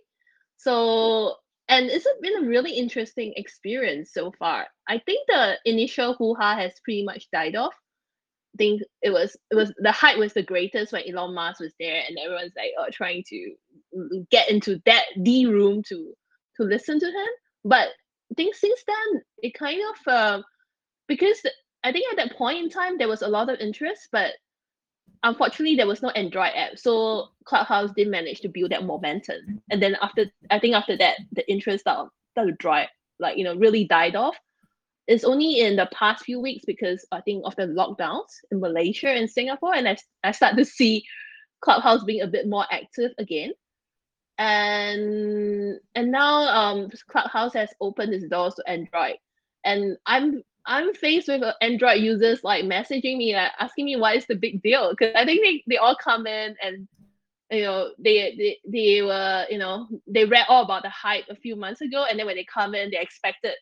So 0.56 1.36
and 1.72 1.86
it's 1.88 2.06
been 2.20 2.44
a 2.44 2.48
really 2.48 2.72
interesting 2.72 3.32
experience 3.36 4.12
so 4.12 4.30
far. 4.38 4.66
I 4.88 4.98
think 4.98 5.26
the 5.26 5.56
initial 5.64 6.14
hoo-ha 6.14 6.54
has 6.56 6.72
pretty 6.84 7.02
much 7.02 7.30
died 7.32 7.56
off. 7.56 7.72
I 8.54 8.56
think 8.58 8.82
it 9.00 9.08
was 9.08 9.34
it 9.50 9.54
was 9.54 9.72
the 9.78 9.90
hype 9.90 10.18
was 10.18 10.34
the 10.34 10.42
greatest 10.42 10.92
when 10.92 11.04
Elon 11.08 11.34
Musk 11.34 11.60
was 11.60 11.72
there 11.80 12.02
and 12.06 12.18
everyone's 12.18 12.52
like 12.54 12.72
oh 12.78 12.90
trying 12.92 13.24
to 13.28 13.54
get 14.30 14.50
into 14.50 14.82
that 14.84 15.04
the 15.16 15.46
room 15.46 15.82
to 15.88 16.12
to 16.58 16.62
listen 16.62 17.00
to 17.00 17.06
him. 17.06 17.32
But 17.64 17.88
I 18.30 18.34
think 18.36 18.54
since 18.54 18.82
then 18.86 19.22
it 19.38 19.54
kind 19.54 19.80
of 19.90 20.12
uh, 20.12 20.42
because 21.08 21.40
I 21.82 21.90
think 21.92 22.04
at 22.12 22.18
that 22.18 22.36
point 22.36 22.58
in 22.58 22.68
time 22.68 22.98
there 22.98 23.08
was 23.08 23.22
a 23.22 23.28
lot 23.28 23.48
of 23.48 23.60
interest, 23.60 24.08
but 24.12 24.32
unfortunately 25.22 25.76
there 25.76 25.86
was 25.86 26.02
no 26.02 26.10
Android 26.10 26.52
app. 26.54 26.78
So 26.78 27.28
Clubhouse 27.44 27.90
didn't 27.96 28.10
manage 28.12 28.40
to 28.40 28.48
build 28.48 28.72
that 28.72 28.84
momentum. 28.84 29.62
And 29.70 29.82
then 29.82 29.96
after 30.00 30.26
I 30.50 30.58
think 30.58 30.74
after 30.74 30.96
that 30.98 31.18
the 31.32 31.48
interest 31.50 31.82
started, 31.82 32.10
started 32.32 32.52
to 32.52 32.56
dry, 32.58 32.88
like 33.18 33.36
you 33.36 33.44
know, 33.44 33.56
really 33.56 33.84
died 33.84 34.16
off. 34.16 34.36
It's 35.08 35.24
only 35.24 35.60
in 35.60 35.76
the 35.76 35.88
past 35.92 36.24
few 36.24 36.40
weeks 36.40 36.64
because 36.64 37.04
I 37.12 37.20
think 37.22 37.42
of 37.44 37.56
the 37.56 37.64
lockdowns 37.66 38.28
in 38.50 38.60
Malaysia 38.60 39.08
and 39.10 39.28
Singapore, 39.28 39.74
and 39.74 39.88
I, 39.88 39.96
I 40.22 40.32
start 40.32 40.56
to 40.56 40.64
see 40.64 41.04
Clubhouse 41.60 42.04
being 42.04 42.22
a 42.22 42.26
bit 42.28 42.48
more 42.48 42.66
active 42.70 43.12
again. 43.18 43.52
And 44.38 45.78
and 45.94 46.10
now 46.12 46.48
um 46.48 46.90
Clubhouse 47.08 47.54
has 47.54 47.70
opened 47.80 48.14
its 48.14 48.28
doors 48.28 48.54
to 48.54 48.68
Android. 48.68 49.16
And 49.64 49.96
I'm 50.06 50.42
I'm 50.66 50.94
faced 50.94 51.28
with 51.28 51.42
uh, 51.42 51.54
Android 51.60 52.00
users 52.00 52.44
like 52.44 52.64
messaging 52.64 53.18
me, 53.18 53.34
like, 53.34 53.52
asking 53.58 53.86
me 53.86 53.96
what 53.96 54.16
is 54.16 54.26
the 54.26 54.36
big 54.36 54.62
deal. 54.62 54.90
Because 54.90 55.12
I 55.16 55.24
think 55.24 55.42
they, 55.42 55.64
they 55.66 55.76
all 55.78 55.96
come 55.96 56.26
in 56.26 56.56
and 56.62 56.88
you 57.50 57.62
know 57.62 57.90
they, 57.98 58.34
they 58.36 58.58
they 58.66 59.02
were 59.02 59.44
you 59.50 59.58
know 59.58 59.86
they 60.06 60.24
read 60.24 60.46
all 60.48 60.64
about 60.64 60.82
the 60.82 60.88
hype 60.88 61.24
a 61.28 61.36
few 61.36 61.56
months 61.56 61.80
ago, 61.80 62.06
and 62.08 62.18
then 62.18 62.26
when 62.26 62.36
they 62.36 62.46
come 62.52 62.74
in, 62.74 62.90
they 62.90 62.98
expected 62.98 63.54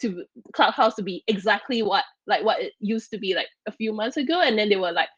to 0.00 0.24
Clubhouse 0.52 0.94
to 0.96 1.02
be 1.02 1.24
exactly 1.26 1.82
what 1.82 2.04
like 2.26 2.44
what 2.44 2.60
it 2.60 2.72
used 2.80 3.10
to 3.10 3.18
be 3.18 3.34
like 3.34 3.48
a 3.66 3.72
few 3.72 3.92
months 3.92 4.16
ago, 4.16 4.40
and 4.42 4.58
then 4.58 4.68
they 4.68 4.76
were 4.76 4.92
like 4.92 5.08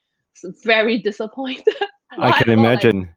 very 0.62 0.98
disappointed. 1.02 1.74
I 2.12 2.16
can 2.16 2.20
thought, 2.20 2.32
like, 2.32 2.46
imagine 2.48 3.14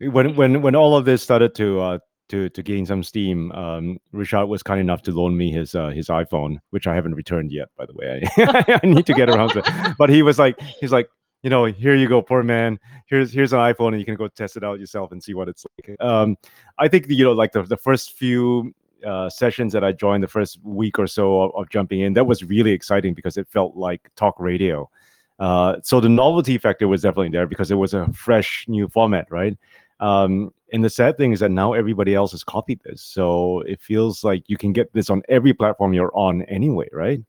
when 0.00 0.34
when 0.34 0.62
when 0.62 0.74
all 0.74 0.96
of 0.96 1.04
this 1.04 1.22
started 1.22 1.54
to 1.56 1.80
uh 1.80 1.98
to 2.28 2.48
to 2.50 2.62
gain 2.62 2.86
some 2.86 3.02
steam. 3.02 3.52
Um, 3.52 3.98
Richard 4.12 4.46
was 4.46 4.62
kind 4.62 4.80
enough 4.80 5.02
to 5.02 5.12
loan 5.12 5.36
me 5.36 5.50
his 5.50 5.74
uh, 5.74 5.88
his 5.88 6.08
iPhone, 6.08 6.58
which 6.70 6.86
I 6.86 6.94
haven't 6.94 7.14
returned 7.14 7.52
yet, 7.52 7.68
by 7.76 7.86
the 7.86 7.94
way. 7.94 8.22
I, 8.36 8.80
I 8.82 8.86
need 8.86 9.06
to 9.06 9.14
get 9.14 9.28
around 9.30 9.50
to 9.50 9.58
it. 9.60 9.96
But 9.98 10.10
he 10.10 10.22
was 10.22 10.38
like, 10.38 10.60
he's 10.80 10.92
like, 10.92 11.08
you 11.42 11.50
know, 11.50 11.64
here 11.66 11.94
you 11.94 12.08
go, 12.08 12.20
poor 12.22 12.42
man. 12.42 12.78
Here's 13.06 13.32
here's 13.32 13.52
an 13.52 13.60
iPhone, 13.60 13.88
and 13.88 13.98
you 13.98 14.04
can 14.04 14.16
go 14.16 14.28
test 14.28 14.56
it 14.56 14.64
out 14.64 14.80
yourself 14.80 15.12
and 15.12 15.22
see 15.22 15.34
what 15.34 15.48
it's 15.48 15.64
like. 15.78 15.96
Um, 16.00 16.36
I 16.78 16.88
think 16.88 17.06
you 17.08 17.24
know, 17.24 17.32
like 17.32 17.52
the 17.52 17.62
the 17.62 17.76
first 17.76 18.16
few 18.16 18.74
uh, 19.06 19.30
sessions 19.30 19.72
that 19.72 19.84
I 19.84 19.92
joined, 19.92 20.22
the 20.22 20.28
first 20.28 20.58
week 20.62 20.98
or 20.98 21.06
so 21.06 21.42
of, 21.42 21.54
of 21.54 21.70
jumping 21.70 22.00
in, 22.00 22.14
that 22.14 22.24
was 22.24 22.44
really 22.44 22.72
exciting 22.72 23.14
because 23.14 23.36
it 23.36 23.48
felt 23.48 23.76
like 23.76 24.10
talk 24.16 24.38
radio. 24.38 24.90
Uh, 25.38 25.76
so 25.84 26.00
the 26.00 26.08
novelty 26.08 26.58
factor 26.58 26.88
was 26.88 27.02
definitely 27.02 27.28
there 27.28 27.46
because 27.46 27.70
it 27.70 27.76
was 27.76 27.94
a 27.94 28.12
fresh 28.12 28.64
new 28.66 28.88
format, 28.88 29.26
right? 29.30 29.56
Um, 30.00 30.52
and 30.72 30.84
the 30.84 30.90
sad 30.90 31.16
thing 31.16 31.32
is 31.32 31.40
that 31.40 31.50
now 31.50 31.72
everybody 31.72 32.14
else 32.14 32.32
has 32.32 32.44
copied 32.44 32.80
this, 32.84 33.02
so 33.02 33.60
it 33.60 33.80
feels 33.80 34.22
like 34.22 34.44
you 34.48 34.56
can 34.56 34.72
get 34.72 34.92
this 34.92 35.10
on 35.10 35.22
every 35.28 35.52
platform 35.52 35.94
you're 35.94 36.14
on 36.14 36.42
anyway, 36.42 36.88
right? 36.92 37.20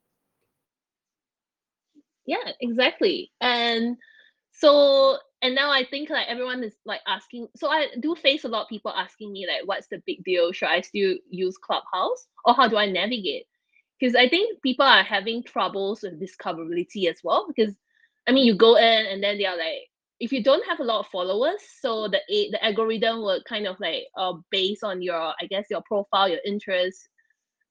Yeah, 2.26 2.52
exactly. 2.62 3.32
And 3.42 3.98
so 4.52 5.18
and 5.42 5.56
now 5.56 5.72
I 5.72 5.84
think 5.84 6.10
like 6.10 6.28
everyone 6.28 6.64
is 6.64 6.76
like 6.86 7.02
asking 7.08 7.48
so 7.56 7.70
I 7.70 7.88
do 8.02 8.14
face 8.14 8.44
a 8.44 8.50
lot 8.50 8.64
of 8.64 8.70
people 8.70 8.92
asking 8.92 9.32
me 9.32 9.48
like 9.48 9.66
what's 9.66 9.88
the 9.88 10.04
big 10.06 10.24
deal? 10.24 10.52
Should 10.52 10.68
I 10.70 10.82
still 10.82 11.16
use 11.30 11.58
Clubhouse 11.58 12.28
or 12.46 12.54
how 12.54 12.68
do 12.68 12.78
I 12.78 12.86
navigate? 12.86 13.48
Because 14.00 14.16
I 14.16 14.30
think 14.30 14.62
people 14.62 14.86
are 14.86 15.02
having 15.02 15.44
troubles 15.44 16.04
with 16.04 16.22
discoverability 16.22 17.10
as 17.10 17.22
well. 17.24 17.48
Because 17.48 17.74
I 18.28 18.32
mean 18.32 18.46
you 18.46 18.54
go 18.54 18.76
in 18.76 19.06
and 19.08 19.24
then 19.24 19.38
they 19.40 19.46
are 19.46 19.58
like 19.58 19.90
if 20.20 20.32
you 20.32 20.44
don't 20.44 20.66
have 20.68 20.80
a 20.80 20.84
lot 20.84 21.00
of 21.00 21.08
followers, 21.08 21.62
so 21.82 22.08
the 22.08 22.20
the 22.30 22.64
algorithm 22.64 23.22
will 23.22 23.42
kind 23.48 23.68
of 23.68 23.80
like 23.80 24.04
uh 24.18 24.34
based 24.52 24.84
on 24.84 25.02
your 25.02 25.34
I 25.42 25.46
guess 25.50 25.66
your 25.70 25.82
profile, 25.82 26.30
your 26.30 26.40
interests, 26.46 27.08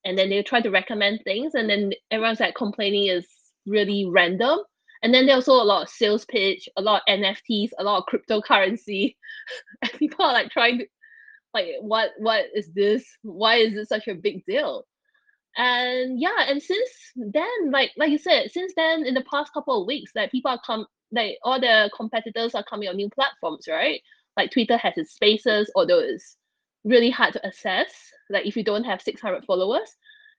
and 0.04 0.16
then 0.16 0.30
they 0.30 0.42
try 0.42 0.60
to 0.60 0.70
recommend 0.70 1.20
things, 1.24 1.54
and 1.54 1.68
then 1.68 1.92
everyone's 2.10 2.40
like 2.40 2.54
complaining 2.54 3.08
is 3.08 3.26
really 3.66 4.06
random. 4.10 4.60
And 5.02 5.14
then 5.14 5.26
there's 5.26 5.48
also 5.48 5.62
a 5.62 5.64
lot 5.64 5.82
of 5.82 5.88
sales 5.90 6.24
pitch, 6.24 6.68
a 6.76 6.82
lot 6.82 7.02
of 7.06 7.20
NFTs, 7.20 7.70
a 7.78 7.84
lot 7.84 7.98
of 8.02 8.04
cryptocurrency. 8.06 9.14
and 9.82 9.92
people 9.92 10.24
are 10.24 10.32
like 10.32 10.50
trying 10.50 10.78
to 10.78 10.86
like 11.54 11.66
what 11.80 12.10
what 12.18 12.46
is 12.54 12.72
this? 12.74 13.04
Why 13.22 13.56
is 13.56 13.74
this 13.74 13.88
such 13.88 14.08
a 14.08 14.14
big 14.14 14.44
deal? 14.46 14.84
And 15.58 16.20
yeah, 16.20 16.44
and 16.46 16.62
since 16.62 16.88
then, 17.16 17.72
like 17.72 17.90
like 17.96 18.10
you 18.10 18.18
said, 18.18 18.52
since 18.52 18.72
then 18.76 19.04
in 19.04 19.14
the 19.14 19.24
past 19.30 19.52
couple 19.52 19.80
of 19.80 19.88
weeks, 19.88 20.12
like 20.14 20.30
people 20.30 20.52
are 20.52 20.60
come 20.64 20.86
like 21.10 21.38
all 21.42 21.60
the 21.60 21.90
competitors 21.96 22.54
are 22.54 22.62
coming 22.62 22.88
on 22.88 22.96
new 22.96 23.10
platforms, 23.10 23.66
right? 23.68 24.00
Like 24.36 24.52
Twitter 24.52 24.76
has 24.76 24.96
its 24.96 25.14
spaces, 25.14 25.70
although 25.74 25.98
it's 25.98 26.36
really 26.84 27.10
hard 27.10 27.32
to 27.32 27.44
access. 27.44 27.90
Like 28.30 28.46
if 28.46 28.56
you 28.56 28.62
don't 28.62 28.84
have 28.84 29.02
600 29.02 29.44
followers. 29.44 29.90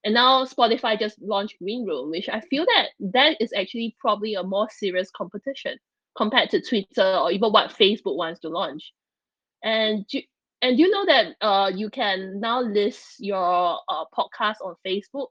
And 0.06 0.14
now 0.14 0.46
Spotify 0.46 0.98
just 0.98 1.22
launched 1.22 1.60
Green 1.60 1.86
Room, 1.86 2.10
which 2.12 2.30
I 2.30 2.40
feel 2.40 2.66
that 2.66 2.88
that 3.12 3.36
is 3.42 3.52
actually 3.52 3.98
probably 4.00 4.36
a 4.36 4.44
more 4.44 4.70
serious 4.72 5.12
competition 5.12 5.78
compared 6.18 6.50
to 6.52 6.62
Twitter 6.62 7.18
or 7.18 7.32
even 7.32 7.52
what 7.52 7.72
Facebook 7.72 8.16
wants 8.16 8.40
to 8.42 8.50
launch. 8.50 8.94
And 9.62 10.06
and 10.62 10.78
you 10.78 10.90
know 10.90 11.06
that 11.06 11.36
uh, 11.42 11.72
you 11.74 11.90
can 11.90 12.40
now 12.40 12.62
list 12.62 13.16
your 13.20 13.80
uh, 13.88 14.06
podcast 14.18 14.56
on 14.64 14.76
Facebook 14.86 15.28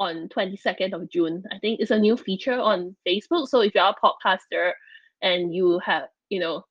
on 0.00 0.28
22nd 0.28 0.94
of 0.94 1.08
June. 1.10 1.44
I 1.52 1.58
think 1.58 1.80
it's 1.80 1.90
a 1.90 1.98
new 1.98 2.16
feature 2.16 2.58
on 2.58 2.96
Facebook. 3.06 3.48
So 3.48 3.60
if 3.60 3.74
you're 3.74 3.84
a 3.84 3.94
podcaster 4.02 4.72
and 5.20 5.54
you 5.54 5.78
have, 5.80 6.04
you 6.28 6.40
know, 6.40 6.64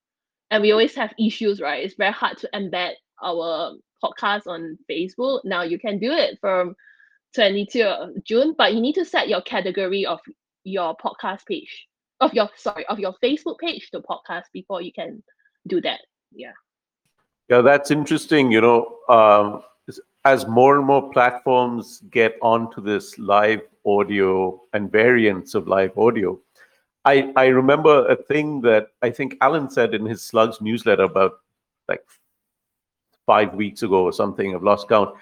and 0.50 0.62
we 0.62 0.72
always 0.72 0.96
have 0.96 1.14
issues, 1.18 1.62
right? 1.62 1.84
It's 1.84 1.96
very 1.96 2.12
hard 2.12 2.38
to 2.40 2.50
embed 2.54 2.94
our 3.24 3.76
podcast 4.04 4.48
on 4.48 4.78
Facebook. 4.90 5.42
Now 5.46 5.62
you 5.62 5.80
can 5.80 6.00
do 6.00 6.12
it 6.12 6.40
from 6.42 6.76
22 7.36 7.84
of 7.84 8.24
June, 8.24 8.56
but 8.58 8.74
you 8.74 8.82
need 8.82 8.96
to 8.96 9.06
set 9.06 9.30
your 9.30 9.42
category 9.42 10.06
of 10.06 10.20
your 10.64 10.96
podcast 10.98 11.46
page, 11.46 11.88
of 12.20 12.34
your 12.34 12.50
sorry, 12.58 12.86
of 12.88 13.00
your 13.00 13.14
Facebook 13.24 13.60
page 13.60 13.90
to 13.92 14.02
podcast 14.02 14.46
before 14.54 14.82
you 14.82 14.92
can 14.92 15.24
do 15.68 15.80
that. 15.82 16.02
Yeah. 16.34 16.52
Yeah, 17.52 17.62
that's 17.62 17.92
interesting. 17.92 18.52
You 18.54 18.62
know, 18.62 18.98
um, 19.10 19.64
as- 20.26 20.48
more 20.48 20.78
and 20.78 20.88
more 20.88 21.12
platforms 21.12 22.02
get 22.12 22.38
onto 22.42 22.82
this 22.82 23.20
live 23.20 23.62
audio 23.86 24.62
and 24.74 24.92
variants 24.92 25.56
of 25.56 25.68
live 25.70 25.98
audio, 25.98 26.40
I, 27.06 27.34
I 27.38 27.48
remember 27.48 28.08
a 28.08 28.16
thing 28.18 28.62
that 28.64 28.90
I 29.04 29.12
think 29.12 29.38
Alan 29.42 29.70
said 29.72 29.96
in 29.96 30.06
his 30.08 30.24
Slugs 30.24 30.62
newsletter 30.62 31.04
about 31.06 31.34
like 31.90 32.06
five 33.28 33.56
weeks 33.56 33.84
ago 33.84 34.04
or 34.06 34.14
something. 34.14 34.56
I've 34.56 34.64
lost 34.64 34.90
count. 34.90 35.16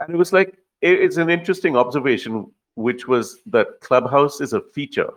And 0.00 0.14
it 0.14 0.18
was 0.18 0.32
like, 0.34 0.58
it- 0.82 1.00
it's 1.02 1.18
an 1.18 1.30
interesting 1.30 1.76
observation, 1.76 2.52
which 2.76 3.08
was 3.08 3.40
that 3.46 3.80
Clubhouse 3.82 4.42
is 4.42 4.54
a 4.54 4.62
feature. 4.62 5.14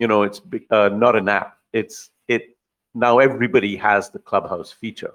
You 0.00 0.08
know, 0.08 0.24
it's 0.24 0.42
uh, 0.70 0.90
not 0.90 1.16
an 1.16 1.28
app. 1.30 1.58
It's 1.74 2.10
it 2.28 2.56
now 2.94 3.20
everybody 3.20 3.76
has 3.76 4.10
the 4.10 4.20
Clubhouse 4.20 4.72
feature. 4.72 5.14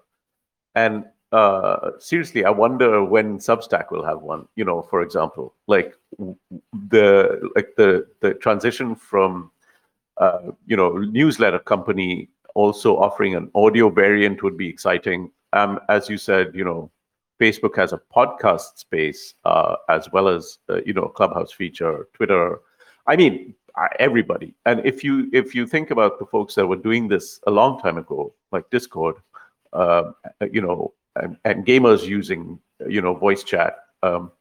And 0.76 1.06
uh, 1.32 1.92
seriously, 2.00 2.44
I 2.46 2.50
wonder 2.50 3.04
when 3.04 3.38
Substack 3.38 3.92
will 3.92 4.04
have 4.04 4.22
one. 4.22 4.48
You 4.56 4.66
know, 4.66 4.82
for 4.82 5.02
example, 5.02 5.56
like 5.68 5.96
the 6.90 7.50
like 7.56 7.76
the 7.78 8.08
the 8.20 8.34
transition 8.36 8.96
from 8.96 9.52
uh, 10.18 10.52
you 10.66 10.76
know 10.76 10.98
newsletter 10.98 11.60
company 11.60 12.30
also 12.56 12.98
offering 12.98 13.36
an 13.36 13.50
audio 13.56 13.90
variant 13.90 14.44
would 14.44 14.58
be 14.58 14.68
exciting. 14.68 15.32
Um, 15.54 15.80
as 15.90 16.10
you 16.10 16.18
said, 16.18 16.52
you 16.54 16.66
know, 16.66 16.92
Facebook 17.40 17.76
has 17.78 17.94
a 17.94 18.02
podcast 18.14 18.78
space 18.78 19.34
uh, 19.46 19.76
as 19.90 20.12
well 20.12 20.28
as 20.28 20.60
uh, 20.70 20.82
you 20.86 20.94
know 20.94 21.08
Clubhouse 21.08 21.52
feature, 21.52 22.08
Twitter. 22.14 22.60
I 23.08 23.16
mean, 23.16 23.56
uh, 23.76 23.88
everybody. 24.00 24.54
And 24.66 24.86
if 24.86 25.04
you 25.04 25.30
if 25.34 25.56
you 25.56 25.66
think 25.66 25.92
about 25.92 26.20
the 26.20 26.26
folks 26.26 26.56
that 26.56 26.68
were 26.68 26.76
doing 26.76 27.08
this 27.08 27.40
a 27.48 27.52
long 27.52 27.80
time 27.80 27.98
ago, 27.98 28.34
like 28.52 28.70
Discord, 28.70 29.16
uh, 29.74 30.12
you 30.52 30.62
know, 30.62 30.94
and, 31.16 31.38
and 31.46 31.66
gamers 31.66 32.04
using 32.06 32.60
you 32.88 33.02
know 33.02 33.14
voice 33.14 33.44
chat, 33.44 33.78
um, 34.04 34.32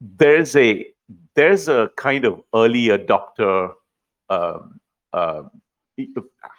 there's 0.00 0.56
a 0.56 0.86
there's 1.34 1.68
a 1.68 1.90
kind 1.96 2.24
of 2.24 2.42
early 2.54 2.88
adopter 2.88 3.72
uh, 4.28 4.58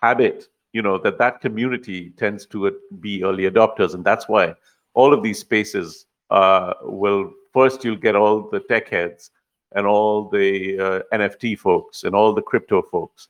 habit 0.02 0.48
you 0.74 0.82
know 0.82 0.98
that 0.98 1.18
that 1.18 1.42
community 1.42 2.12
tends 2.18 2.46
to 2.48 2.78
be 3.00 3.24
early 3.24 3.50
adopters. 3.50 3.94
And 3.94 4.04
that's 4.04 4.28
why 4.28 4.56
all 4.94 5.14
of 5.14 5.24
these 5.24 5.40
spaces 5.40 6.06
uh, 6.30 6.74
will 6.84 7.32
first 7.54 7.84
you'll 7.84 7.96
get 7.98 8.16
all 8.16 8.50
the 8.50 8.62
tech 8.62 8.90
heads 8.90 9.32
and 9.74 9.86
all 9.86 10.30
the 10.30 10.80
uh, 10.80 11.18
nft 11.18 11.58
folks 11.60 12.04
and 12.04 12.16
all 12.16 12.34
the 12.34 12.42
crypto 12.42 12.82
folks. 12.82 13.28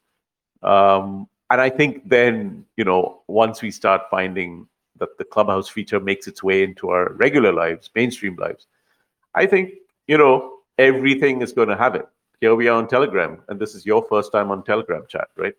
Um, 0.64 1.28
and 1.52 1.62
i 1.62 1.70
think 1.70 2.08
then 2.08 2.66
you 2.78 2.84
know 2.84 3.22
once 3.28 3.62
we 3.62 3.70
start 3.70 4.02
finding 4.10 4.68
that 4.98 5.18
the 5.18 5.24
clubhouse 5.24 5.70
feature 5.70 6.00
makes 6.00 6.28
its 6.28 6.44
way 6.44 6.64
into 6.64 6.90
our 6.90 7.14
regular 7.14 7.54
lives 7.54 7.90
mainstream 7.96 8.36
lives 8.38 8.68
i 9.36 9.46
think 9.46 9.74
you 10.08 10.18
know 10.18 10.58
everything 10.78 11.42
is 11.42 11.54
going 11.54 11.70
to 11.70 11.78
have 11.78 11.96
it 11.96 12.08
here 12.40 12.56
we 12.56 12.68
are 12.68 12.78
on 12.78 12.88
telegram 12.88 13.40
and 13.50 13.60
this 13.60 13.76
is 13.76 13.86
your 13.86 14.04
first 14.10 14.32
time 14.32 14.50
on 14.52 14.64
telegram 14.64 15.04
chat 15.08 15.28
right 15.38 15.54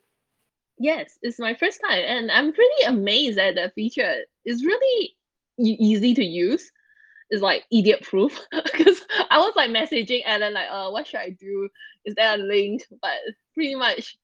Yes, 0.78 1.18
it's 1.22 1.38
my 1.38 1.54
first 1.54 1.80
time, 1.80 2.02
and 2.04 2.28
I'm 2.30 2.52
pretty 2.52 2.82
amazed 2.86 3.38
at 3.38 3.54
the 3.54 3.70
feature. 3.74 4.16
It's 4.44 4.64
really 4.64 5.14
easy 5.58 6.14
to 6.14 6.24
use. 6.24 6.72
It's 7.30 7.40
like 7.40 7.64
idiot 7.70 8.02
proof 8.02 8.38
because 8.50 9.00
I 9.30 9.38
was 9.38 9.52
like 9.54 9.70
messaging 9.70 10.22
Alan 10.26 10.54
like, 10.54 10.68
uh, 10.70 10.90
what 10.90 11.06
should 11.06 11.20
I 11.20 11.30
do? 11.30 11.68
Is 12.04 12.16
there 12.16 12.34
a 12.34 12.38
link? 12.38 12.82
But 13.00 13.12
pretty 13.54 13.74
much, 13.74 14.18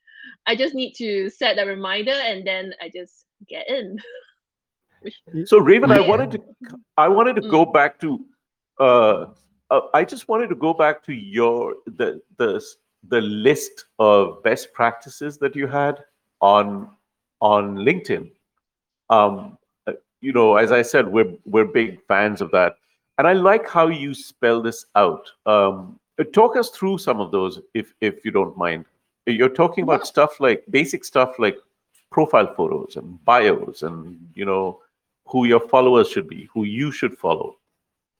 I 0.47 0.57
just 0.57 0.75
need 0.75 0.95
to 0.95 1.31
set 1.31 1.59
a 1.59 1.67
reminder 1.67 2.13
and 2.13 2.47
then 2.47 2.75
I 2.81 2.89
just 2.89 3.27
get 3.49 3.69
in. 3.69 3.99
So 5.45 5.59
Raven, 5.59 5.93
I 5.93 6.01
wanted 6.01 6.33
to, 6.33 6.41
I 6.97 7.09
wanted 7.09 7.37
to 7.37 7.43
Mm. 7.43 7.51
go 7.51 7.65
back 7.65 8.01
to, 8.01 8.25
uh, 8.81 9.27
uh, 9.71 9.81
I 9.95 10.05
just 10.05 10.29
wanted 10.29 10.49
to 10.49 10.55
go 10.57 10.75
back 10.75 11.05
to 11.05 11.13
your 11.13 11.77
the 11.87 12.21
the 12.37 12.61
the 13.09 13.21
list 13.21 13.85
of 13.99 14.43
best 14.43 14.73
practices 14.73 15.39
that 15.39 15.55
you 15.55 15.67
had 15.69 16.03
on 16.41 16.91
on 17.41 17.77
LinkedIn. 17.77 18.31
Um, 19.11 19.57
uh, 19.87 19.93
you 20.21 20.33
know, 20.33 20.57
as 20.57 20.73
I 20.73 20.83
said, 20.83 21.07
we're 21.07 21.35
we're 21.45 21.67
big 21.67 22.01
fans 22.09 22.41
of 22.41 22.51
that, 22.53 22.75
and 23.19 23.27
I 23.29 23.35
like 23.35 23.69
how 23.69 23.87
you 23.89 24.15
spell 24.15 24.61
this 24.63 24.87
out. 24.97 25.31
Um, 25.47 26.01
uh, 26.19 26.25
talk 26.33 26.57
us 26.57 26.71
through 26.71 26.99
some 26.99 27.21
of 27.21 27.31
those, 27.31 27.61
if 27.75 27.95
if 28.01 28.25
you 28.25 28.33
don't 28.33 28.57
mind. 28.57 28.85
You're 29.29 29.49
talking 29.49 29.85
about 29.85 30.07
stuff 30.07 30.41
like 30.41 30.65
basic 30.71 31.05
stuff 31.05 31.39
like 31.39 31.57
profile 32.11 32.53
photos 32.55 32.97
and 32.97 33.23
bios, 33.25 33.83
and 33.83 34.19
you 34.35 34.45
know 34.45 34.81
who 35.27 35.45
your 35.45 35.61
followers 35.69 36.09
should 36.09 36.29
be, 36.29 36.49
who 36.53 36.65
you 36.65 36.91
should 36.91 37.17
follow. 37.17 37.57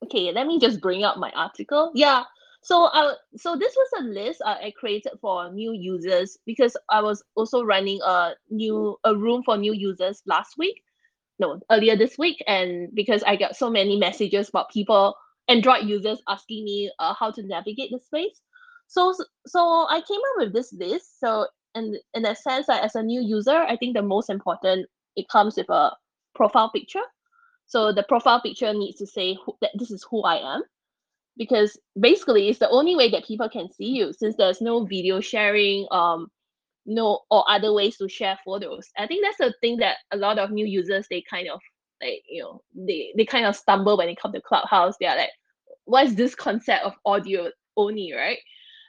Okay, 0.05 0.31
let 0.33 0.47
me 0.47 0.61
just 0.61 0.81
bring 0.81 1.05
up 1.05 1.17
my 1.17 1.31
article. 1.31 1.91
Yeah. 1.95 2.25
So 2.63 2.87
uh, 2.87 3.15
so 3.37 3.57
this 3.57 3.75
was 3.77 3.89
a 4.01 4.05
list 4.05 4.43
uh, 4.45 4.57
I 4.63 4.73
created 4.79 5.13
for 5.21 5.51
new 5.51 5.73
users 5.73 6.37
because 6.45 6.77
I 6.91 7.01
was 7.01 7.23
also 7.35 7.63
running 7.63 8.01
a 8.05 8.35
new 8.51 8.99
a 9.05 9.17
room 9.17 9.43
for 9.43 9.57
new 9.57 9.73
users 9.73 10.23
last 10.27 10.59
week, 10.59 10.83
no 11.39 11.61
earlier 11.71 11.97
this 11.97 12.19
week, 12.19 12.43
and 12.47 12.95
because 12.95 13.23
I 13.23 13.37
got 13.37 13.57
so 13.57 13.71
many 13.71 13.97
messages 13.97 14.49
about 14.49 14.71
people 14.71 15.17
Android 15.49 15.85
users 15.85 16.21
asking 16.29 16.65
me 16.65 16.91
uh, 16.99 17.15
how 17.15 17.31
to 17.31 17.43
navigate 17.43 17.91
the 17.91 17.99
space. 17.99 18.41
So 18.89 19.15
so 19.47 19.87
I 19.89 20.03
came 20.07 20.21
up 20.21 20.47
with 20.47 20.53
this 20.53 20.73
list. 20.73 21.21
So 21.21 21.47
in 21.75 21.99
in 22.15 22.27
a 22.27 22.35
sense, 22.35 22.67
that 22.67 22.85
as 22.85 22.97
a 22.97 23.03
new 23.03 23.21
user, 23.23 23.57
I 23.57 23.77
think 23.77 23.97
the 23.97 24.03
most 24.03 24.31
important 24.31 24.89
it 25.17 25.29
comes 25.29 25.57
with 25.57 25.71
a 25.71 25.93
profile 26.35 26.71
picture. 26.71 27.05
So 27.67 27.93
the 27.93 28.05
profile 28.05 28.41
picture 28.41 28.73
needs 28.73 28.99
to 28.99 29.07
say 29.07 29.37
who, 29.45 29.57
that 29.61 29.73
this 29.75 29.91
is 29.91 30.05
who 30.11 30.23
I 30.23 30.55
am 30.55 30.63
because 31.39 31.79
basically 31.99 32.49
it's 32.49 32.59
the 32.59 32.69
only 32.69 32.97
way 32.97 33.11
that 33.11 33.25
people 33.25 33.49
can 33.49 33.73
see 33.73 33.87
you 33.87 34.13
since 34.13 34.37
there's 34.37 34.61
no 34.61 34.85
video 34.85 35.21
sharing 35.21 35.87
um 35.93 36.29
no 36.85 37.21
or 37.31 37.45
other 37.49 37.73
ways 37.73 37.97
to 37.97 38.09
share 38.09 38.39
photos 38.45 38.89
i 38.99 39.07
think 39.07 39.25
that's 39.25 39.39
the 39.39 39.55
thing 39.61 39.77
that 39.77 39.99
a 40.13 40.17
lot 40.17 40.39
of 40.39 40.51
new 40.51 40.67
users 40.67 41.07
they 41.11 41.23
kind 41.31 41.49
of 41.49 41.61
like 42.03 42.23
you 42.29 42.43
know 42.43 42.61
they 42.75 43.13
they 43.17 43.25
kind 43.25 43.47
of 43.47 43.55
stumble 43.57 43.97
when 43.97 44.09
it 44.09 44.21
comes 44.21 44.35
to 44.35 44.41
clubhouse 44.41 44.95
they're 45.01 45.17
like 45.17 45.31
what's 45.85 46.15
this 46.15 46.35
concept 46.35 46.85
of 46.85 46.95
audio 47.05 47.51
only 47.77 48.13
right 48.13 48.39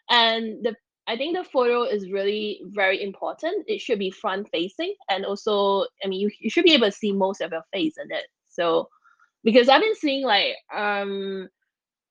and 0.09 0.63
the 0.63 0.75
i 1.07 1.15
think 1.17 1.35
the 1.35 1.43
photo 1.43 1.83
is 1.83 2.11
really 2.11 2.61
very 2.65 3.01
important. 3.03 3.65
It 3.67 3.81
should 3.81 3.99
be 3.99 4.11
front 4.11 4.49
facing 4.51 4.95
and 5.09 5.25
also 5.25 5.85
i 6.03 6.07
mean 6.07 6.19
you, 6.21 6.31
you 6.39 6.49
should 6.49 6.65
be 6.65 6.73
able 6.73 6.87
to 6.87 6.91
see 6.91 7.11
most 7.11 7.41
of 7.41 7.51
your 7.51 7.63
face 7.73 7.95
in 7.97 8.11
it. 8.11 8.25
So 8.49 8.89
because 9.43 9.69
i've 9.69 9.81
been 9.81 9.95
seeing 9.95 10.23
like 10.25 10.55
um 10.75 11.47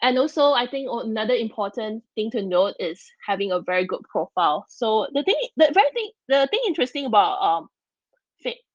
and 0.02 0.18
also 0.18 0.52
i 0.52 0.66
think 0.66 0.88
another 0.90 1.34
important 1.34 2.02
thing 2.14 2.30
to 2.30 2.42
note 2.42 2.74
is 2.80 3.04
having 3.26 3.52
a 3.52 3.60
very 3.60 3.84
good 3.86 4.02
profile. 4.10 4.66
So 4.68 5.08
the 5.14 5.22
thing 5.22 5.36
the 5.56 5.70
very 5.74 5.90
thing 5.94 6.10
the 6.28 6.48
thing 6.50 6.60
interesting 6.66 7.06
about 7.06 7.40
um 7.42 7.68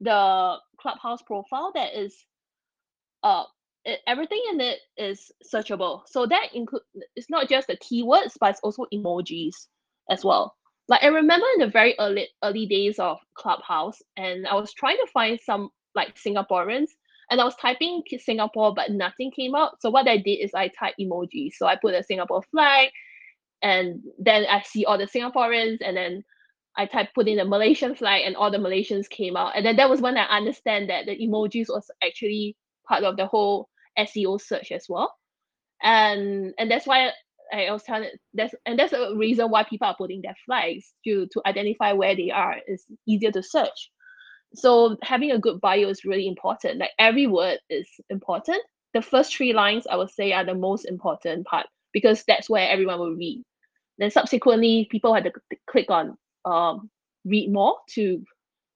the 0.01 0.57
clubhouse 0.79 1.21
profile 1.21 1.71
that 1.73 1.95
is 1.97 2.15
uh 3.23 3.43
it, 3.85 3.99
everything 4.07 4.41
in 4.51 4.61
it 4.61 4.79
is 4.97 5.31
searchable 5.43 6.01
so 6.07 6.25
that 6.25 6.47
include 6.53 6.81
it's 7.15 7.29
not 7.29 7.49
just 7.49 7.67
the 7.67 7.77
keywords 7.77 8.33
but 8.39 8.51
it's 8.51 8.59
also 8.61 8.85
emojis 8.93 9.67
as 10.09 10.23
well 10.23 10.55
like 10.87 11.03
i 11.03 11.07
remember 11.07 11.45
in 11.55 11.59
the 11.65 11.71
very 11.71 11.95
early 11.99 12.27
early 12.43 12.65
days 12.65 12.99
of 12.99 13.17
clubhouse 13.35 14.01
and 14.17 14.47
i 14.47 14.55
was 14.55 14.73
trying 14.73 14.97
to 14.97 15.11
find 15.11 15.39
some 15.43 15.69
like 15.95 16.15
singaporeans 16.15 16.87
and 17.29 17.41
I 17.41 17.45
was 17.45 17.55
typing 17.55 18.03
Singapore, 18.19 18.73
but 18.75 18.91
nothing 18.91 19.31
came 19.31 19.55
out. 19.55 19.81
So 19.81 19.89
what 19.89 20.07
I 20.07 20.17
did 20.17 20.35
is 20.35 20.51
I 20.53 20.67
typed 20.67 20.99
emoji. 20.99 21.51
So 21.51 21.65
I 21.65 21.75
put 21.75 21.95
a 21.95 22.03
Singapore 22.03 22.43
flag, 22.51 22.89
and 23.61 24.03
then 24.19 24.45
I 24.45 24.61
see 24.61 24.85
all 24.85 24.97
the 24.97 25.07
Singaporeans, 25.07 25.77
and 25.83 25.95
then 25.95 26.23
I 26.75 26.85
type 26.85 27.09
put 27.15 27.27
in 27.27 27.39
a 27.39 27.45
Malaysian 27.45 27.95
flag, 27.95 28.23
and 28.25 28.35
all 28.35 28.51
the 28.51 28.57
Malaysians 28.57 29.09
came 29.09 29.35
out. 29.35 29.53
And 29.55 29.65
then 29.65 29.77
that 29.77 29.89
was 29.89 30.01
when 30.01 30.17
I 30.17 30.25
understand 30.25 30.89
that 30.89 31.05
the 31.05 31.17
emojis 31.17 31.69
was 31.69 31.89
actually 32.03 32.55
part 32.87 33.03
of 33.03 33.17
the 33.17 33.25
whole 33.25 33.69
SEO 33.97 34.39
search 34.41 34.71
as 34.71 34.85
well. 34.89 35.13
And 35.81 36.53
and 36.57 36.71
that's 36.71 36.87
why 36.87 37.11
I 37.53 37.71
was 37.71 37.83
telling 37.83 38.09
that's 38.33 38.55
and 38.65 38.79
that's 38.79 38.93
a 38.93 39.15
reason 39.15 39.49
why 39.49 39.63
people 39.63 39.87
are 39.87 39.95
putting 39.95 40.21
their 40.21 40.35
flags 40.45 40.93
to 41.05 41.27
to 41.31 41.41
identify 41.45 41.93
where 41.93 42.15
they 42.15 42.31
are. 42.31 42.55
It's 42.67 42.85
easier 43.07 43.31
to 43.31 43.43
search. 43.43 43.91
So 44.55 44.97
having 45.01 45.31
a 45.31 45.39
good 45.39 45.59
bio 45.61 45.89
is 45.89 46.05
really 46.05 46.27
important. 46.27 46.79
Like 46.79 46.91
every 46.99 47.27
word 47.27 47.59
is 47.69 47.87
important. 48.09 48.61
The 48.93 49.01
first 49.01 49.35
three 49.35 49.53
lines 49.53 49.87
i 49.89 49.95
would 49.95 50.11
say 50.11 50.33
are 50.33 50.45
the 50.45 50.53
most 50.53 50.85
important 50.85 51.47
part 51.47 51.65
because 51.93 52.23
that's 52.27 52.49
where 52.49 52.69
everyone 52.69 52.99
will 52.99 53.15
read. 53.15 53.43
Then 53.97 54.11
subsequently 54.11 54.87
people 54.91 55.13
had 55.13 55.25
to 55.25 55.31
click 55.69 55.89
on 55.89 56.17
um, 56.45 56.89
read 57.25 57.51
more 57.51 57.77
to 57.95 58.23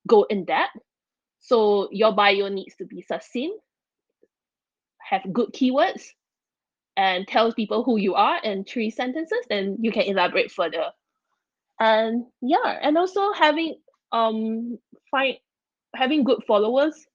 go 0.08 0.24
in 0.24 0.46
depth. 0.46 0.78
So 1.40 1.90
your 1.92 2.14
bio 2.14 2.50
needs 2.50 2.76
to 2.78 2.86
be 2.86 3.02
succinct 3.02 3.56
have 5.10 5.22
good 5.34 5.50
keywords 5.54 6.04
and 6.96 7.28
tells 7.28 7.54
people 7.54 7.84
who 7.84 7.98
you 7.98 8.16
are 8.16 8.40
in 8.44 8.64
three 8.64 8.90
sentences 8.90 9.46
then 9.50 9.78
you 9.80 9.92
can 9.92 10.04
elaborate 10.04 10.52
further. 10.52 10.92
And 11.80 12.26
yeah 12.42 12.80
and 12.82 12.98
also 12.98 13.34
having 13.34 13.76
um 14.12 14.78
find 15.12 15.38
having 15.96 16.24
good 16.24 16.44
followers 16.48 17.06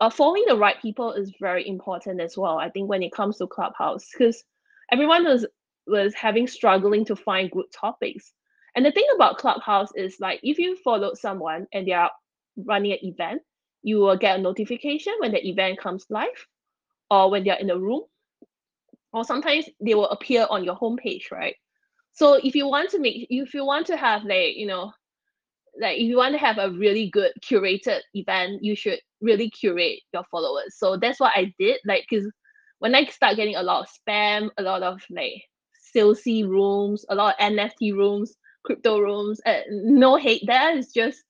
uh, 0.00 0.10
following 0.10 0.44
the 0.46 0.56
right 0.56 0.80
people 0.82 1.12
is 1.12 1.32
very 1.40 1.66
important 1.66 2.20
as 2.20 2.36
well 2.36 2.58
i 2.58 2.68
think 2.68 2.88
when 2.88 3.02
it 3.02 3.12
comes 3.12 3.38
to 3.38 3.46
clubhouse 3.46 4.08
because 4.12 4.44
everyone 4.90 5.24
was 5.24 5.46
was 5.86 6.14
having 6.14 6.46
struggling 6.46 7.04
to 7.04 7.16
find 7.16 7.50
good 7.50 7.66
topics. 7.72 8.32
And 8.76 8.84
the 8.84 8.92
thing 8.92 9.06
about 9.14 9.38
clubhouse 9.38 9.90
is 9.94 10.16
like 10.20 10.40
if 10.42 10.58
you 10.58 10.76
follow 10.76 11.14
someone 11.14 11.66
and 11.72 11.86
they 11.86 11.92
are 11.92 12.10
running 12.56 12.92
an 12.92 12.98
event 13.02 13.42
you 13.82 13.98
will 13.98 14.16
get 14.16 14.38
a 14.38 14.42
notification 14.42 15.12
when 15.18 15.32
the 15.32 15.46
event 15.46 15.78
comes 15.78 16.06
live 16.08 16.46
or 17.10 17.30
when 17.30 17.44
they're 17.44 17.58
in 17.58 17.70
a 17.70 17.78
room 17.78 18.02
or 19.12 19.24
sometimes 19.24 19.66
they 19.80 19.94
will 19.94 20.08
appear 20.08 20.46
on 20.50 20.64
your 20.64 20.76
homepage 20.76 21.30
right? 21.30 21.54
So 22.12 22.34
if 22.34 22.54
you 22.54 22.68
want 22.68 22.90
to 22.90 22.98
make 22.98 23.26
if 23.30 23.54
you 23.54 23.64
want 23.64 23.86
to 23.88 23.96
have 23.96 24.24
like 24.24 24.56
you 24.56 24.66
know 24.66 24.92
like 25.80 25.98
if 25.98 26.04
you 26.04 26.16
want 26.16 26.32
to 26.34 26.38
have 26.38 26.58
a 26.58 26.70
really 26.70 27.10
good 27.10 27.32
curated 27.42 28.00
event 28.14 28.62
you 28.62 28.76
should 28.76 29.00
really 29.20 29.50
curate 29.50 30.00
your 30.12 30.24
followers. 30.30 30.76
So 30.76 30.96
that's 30.96 31.20
what 31.20 31.32
i 31.34 31.52
did 31.58 31.78
like 31.86 32.06
because 32.08 32.30
when 32.78 32.94
i 32.94 33.04
start 33.06 33.36
getting 33.36 33.56
a 33.56 33.62
lot 33.62 33.82
of 33.82 33.88
spam 33.88 34.50
a 34.58 34.62
lot 34.62 34.82
of 34.82 35.02
like 35.10 35.42
salesy 35.96 36.46
rooms 36.46 37.04
a 37.08 37.14
lot 37.14 37.34
of 37.38 37.52
nft 37.52 37.94
rooms 37.94 38.34
crypto 38.64 38.98
rooms 38.98 39.40
uh, 39.46 39.60
no 39.70 40.16
hate 40.16 40.42
there 40.46 40.76
it's 40.76 40.92
just 40.92 41.22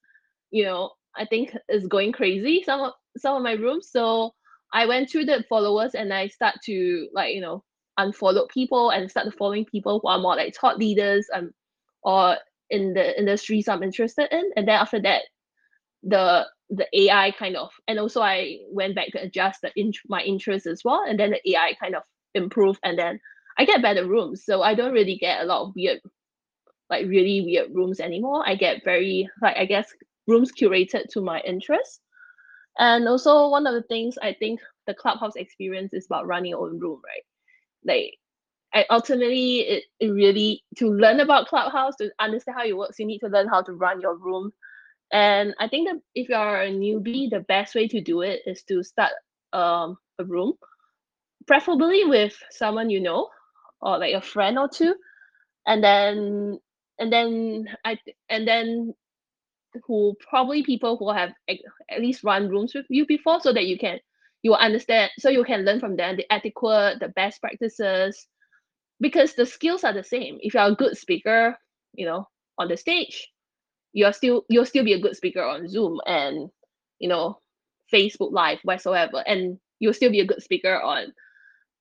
you 0.51 0.65
know 0.65 0.91
i 1.17 1.25
think 1.25 1.55
it's 1.69 1.87
going 1.87 2.13
crazy 2.13 2.63
some 2.65 2.81
of 2.81 2.93
some 3.17 3.37
of 3.37 3.43
my 3.43 3.53
rooms. 3.53 3.91
So 3.91 4.35
i 4.75 4.87
went 4.87 5.11
through 5.11 5.25
the 5.27 5.45
followers 5.49 5.95
and 5.95 6.13
i 6.15 6.29
start 6.29 6.57
to 6.65 7.09
like 7.15 7.35
you 7.35 7.41
know 7.43 7.65
unfollow 8.01 8.49
people 8.51 8.91
and 8.91 9.11
start 9.11 9.29
following 9.39 9.65
people 9.67 10.01
who 10.03 10.09
are 10.09 10.21
more 10.21 10.37
like 10.37 10.55
thought 10.57 10.79
leaders 10.79 11.29
and 11.33 11.51
or 12.05 12.37
in 12.71 12.95
the 12.95 13.19
industries 13.19 13.69
I'm 13.69 13.83
interested 13.83 14.29
in. 14.33 14.51
And 14.57 14.69
then 14.69 14.77
after 14.81 15.01
that, 15.03 15.23
the 16.03 16.47
the 16.71 16.87
AI 16.95 17.33
kind 17.33 17.57
of 17.57 17.71
and 17.89 17.99
also 17.99 18.23
I 18.23 18.59
went 18.71 18.95
back 18.97 19.09
to 19.13 19.23
adjust 19.23 19.61
the 19.63 19.73
int- 19.77 19.99
my 20.09 20.23
interest 20.23 20.67
as 20.67 20.83
well. 20.85 21.05
And 21.09 21.19
then 21.21 21.33
the 21.33 21.53
AI 21.53 21.75
kind 21.81 21.97
of 21.97 22.03
improved 22.35 22.81
and 22.85 22.99
then 22.99 23.21
I 23.59 23.65
get 23.67 23.83
better 23.83 24.07
rooms. 24.09 24.45
So 24.45 24.63
I 24.63 24.75
don't 24.75 24.93
really 24.95 25.17
get 25.17 25.43
a 25.43 25.47
lot 25.47 25.63
of 25.63 25.75
weird 25.77 26.01
like 26.91 27.07
really 27.07 27.43
weird 27.43 27.71
rooms 27.75 28.01
anymore. 28.01 28.45
I 28.47 28.57
get 28.57 28.85
very 28.85 29.29
like 29.43 29.57
I 29.57 29.67
guess 29.67 29.89
rooms 30.29 30.53
curated 30.53 31.09
to 31.13 31.21
my 31.23 31.41
interests. 31.41 32.01
And 32.79 33.09
also 33.09 33.49
one 33.49 33.67
of 33.67 33.75
the 33.75 33.83
things 33.83 34.19
I 34.23 34.35
think 34.35 34.61
the 34.87 34.95
clubhouse 34.95 35.37
experience 35.37 35.93
is 35.93 36.07
about 36.07 36.27
running 36.27 36.51
your 36.51 36.67
own 36.67 36.79
room, 36.81 37.01
right? 37.05 37.25
Like 37.85 38.19
and 38.75 38.85
ultimately 38.91 39.61
it, 39.61 39.85
it 40.01 40.09
really 40.09 40.63
to 40.77 40.91
learn 40.91 41.21
about 41.21 41.47
clubhouse 41.49 41.97
to 41.97 42.11
understand 42.21 42.59
how 42.59 42.67
it 42.67 42.77
works 42.77 42.99
you 42.99 43.07
need 43.07 43.21
to 43.21 43.29
learn 43.29 43.49
how 43.49 43.63
to 43.63 43.73
run 43.73 44.01
your 44.01 44.17
room 44.17 44.51
and 45.13 45.55
i 45.61 45.69
think 45.69 45.89
that 45.89 46.01
if 46.15 46.29
you 46.29 46.35
are 46.35 46.63
a 46.63 46.71
newbie 46.71 47.31
the 47.31 47.41
best 47.49 47.75
way 47.75 47.89
to 47.89 48.01
do 48.01 48.21
it 48.23 48.41
is 48.47 48.63
to 48.65 48.83
start 48.83 49.13
um, 49.53 49.97
a 50.19 50.25
room 50.25 50.53
preferably 51.47 52.05
with 52.05 52.37
someone 52.51 52.91
you 52.91 53.01
know 53.01 53.29
or 53.81 53.99
like 53.99 54.15
a 54.15 54.21
friend 54.21 54.59
or 54.59 54.69
two 54.69 54.95
and 55.67 55.83
then 55.83 56.59
and 56.99 57.13
then 57.13 57.67
i 57.85 57.97
and 58.29 58.47
then 58.47 58.95
who 59.87 60.17
probably 60.29 60.63
people 60.65 60.97
who 60.99 61.13
have 61.13 61.31
at 61.49 62.01
least 62.01 62.25
run 62.25 62.49
rooms 62.49 62.75
with 62.75 62.87
you 62.91 63.07
before 63.07 63.41
so 63.41 63.53
that 63.53 63.67
you 63.67 63.79
can 63.79 63.99
you 64.43 64.53
will 64.53 64.59
understand 64.59 65.11
so 65.19 65.31
you 65.31 65.45
can 65.45 65.65
learn 65.65 65.81
from 65.81 65.97
them 65.97 66.17
the 66.17 66.33
etiquette 66.33 66.99
the 67.01 67.09
best 67.17 67.41
practices 67.41 68.27
because 69.01 69.35
the 69.35 69.47
skills 69.47 69.85
are 69.85 69.93
the 69.93 70.05
same. 70.05 70.39
If 70.41 70.55
you're 70.55 70.63
a 70.65 70.75
good 70.75 70.97
speaker, 70.97 71.57
you 71.95 72.07
know, 72.07 72.29
on 72.59 72.69
the 72.69 72.77
stage, 72.77 73.29
you're 73.93 74.13
still 74.13 74.45
you'll 74.51 74.67
still 74.67 74.85
be 74.85 74.95
a 74.95 75.01
good 75.01 75.17
speaker 75.17 75.43
on 75.45 75.69
Zoom 75.69 76.01
and 76.07 76.51
you 77.01 77.09
know, 77.09 77.41
Facebook 77.93 78.33
Live, 78.33 78.61
whatsoever, 78.65 79.23
and 79.27 79.59
you'll 79.81 79.95
still 79.95 80.11
be 80.11 80.21
a 80.21 80.27
good 80.27 80.43
speaker 80.43 80.81
on 80.81 81.13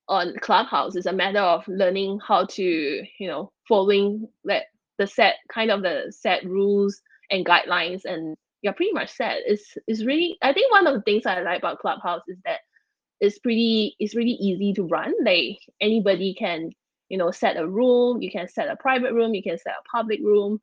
on 0.09 0.35
Clubhouse. 0.41 0.95
It's 0.95 1.07
a 1.07 1.13
matter 1.13 1.39
of 1.39 1.67
learning 1.67 2.19
how 2.27 2.45
to, 2.45 2.63
you 2.63 3.27
know, 3.27 3.51
following 3.67 4.27
that 4.45 4.65
the 4.99 5.07
set 5.07 5.35
kind 5.53 5.71
of 5.71 5.83
the 5.83 6.13
set 6.17 6.45
rules 6.45 7.01
and 7.33 7.45
guidelines 7.47 8.05
and 8.05 8.37
you're 8.63 8.73
pretty 8.75 8.93
much 8.93 9.11
set. 9.11 9.39
It's 9.47 9.77
it's 9.87 10.05
really 10.05 10.37
I 10.43 10.53
think 10.53 10.71
one 10.73 10.87
of 10.87 10.95
the 10.95 11.03
things 11.03 11.27
I 11.27 11.41
like 11.43 11.59
about 11.59 11.81
Clubhouse 11.81 12.23
is 12.29 12.39
that 12.45 12.61
it's 13.21 13.39
pretty 13.39 13.95
it's 13.99 14.15
really 14.15 14.31
easy 14.41 14.73
to 14.75 14.83
run. 14.85 15.13
Like 15.25 15.59
anybody 15.81 16.35
can 16.39 16.71
you 17.09 17.19
know 17.19 17.31
set 17.31 17.57
a 17.57 17.67
room 17.67 18.21
you 18.21 18.31
can 18.31 18.49
set 18.49 18.69
a 18.69 18.77
private 18.77 19.13
room 19.13 19.35
you 19.35 19.43
can 19.43 19.57
set 19.59 19.75
a 19.79 19.97
public 19.97 20.21
room 20.23 20.59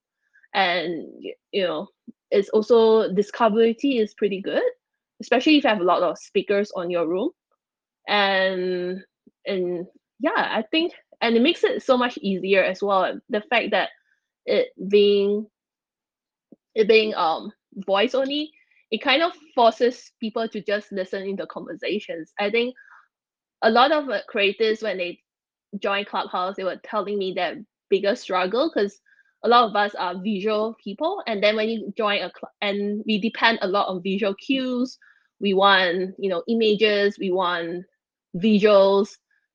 and 0.54 1.06
you 1.52 1.64
know 1.64 1.88
it's 2.30 2.50
also 2.50 3.10
discoverability 3.14 4.00
is 4.02 4.14
pretty 4.14 4.42
good 4.42 4.62
especially 5.22 5.58
if 5.58 5.64
you 5.64 5.70
have 5.70 5.80
a 5.80 5.84
lot 5.84 6.02
of 6.02 6.18
speakers 6.18 6.72
on 6.76 6.90
your 6.90 7.08
room 7.08 7.30
and 8.08 9.02
and 9.46 9.86
yeah 10.20 10.32
i 10.36 10.64
think 10.70 10.92
and 11.20 11.36
it 11.36 11.42
makes 11.42 11.64
it 11.64 11.82
so 11.82 11.96
much 11.98 12.18
easier 12.18 12.62
as 12.64 12.82
well. 12.82 13.20
The 13.30 13.42
fact 13.42 13.72
that 13.72 13.90
it 14.46 14.68
being 14.88 15.46
it 16.74 16.88
being 16.88 17.14
um 17.14 17.52
voice 17.86 18.14
only, 18.14 18.52
it 18.90 19.02
kind 19.02 19.22
of 19.22 19.32
forces 19.54 20.12
people 20.20 20.48
to 20.48 20.62
just 20.62 20.92
listen 20.92 21.22
in 21.24 21.36
the 21.36 21.46
conversations. 21.46 22.32
I 22.38 22.50
think 22.50 22.74
a 23.62 23.70
lot 23.70 23.92
of 23.92 24.08
uh, 24.10 24.20
creators 24.28 24.82
when 24.82 24.98
they 24.98 25.20
join 25.80 26.04
Clubhouse, 26.04 26.56
they 26.56 26.64
were 26.64 26.80
telling 26.84 27.18
me 27.18 27.34
that 27.36 27.56
bigger 27.90 28.16
struggle 28.16 28.70
because 28.74 29.00
a 29.44 29.48
lot 29.48 29.68
of 29.70 29.76
us 29.76 29.94
are 29.96 30.20
visual 30.22 30.76
people, 30.82 31.22
and 31.26 31.42
then 31.42 31.56
when 31.56 31.68
you 31.68 31.92
join 31.96 32.18
a 32.22 32.30
cl- 32.30 32.52
and 32.62 33.02
we 33.06 33.20
depend 33.20 33.58
a 33.62 33.68
lot 33.68 33.88
on 33.88 34.02
visual 34.02 34.34
cues. 34.34 34.98
We 35.40 35.54
want 35.54 36.14
you 36.18 36.30
know 36.30 36.44
images, 36.48 37.18
we 37.18 37.30
want 37.32 37.84
visuals, 38.36 39.10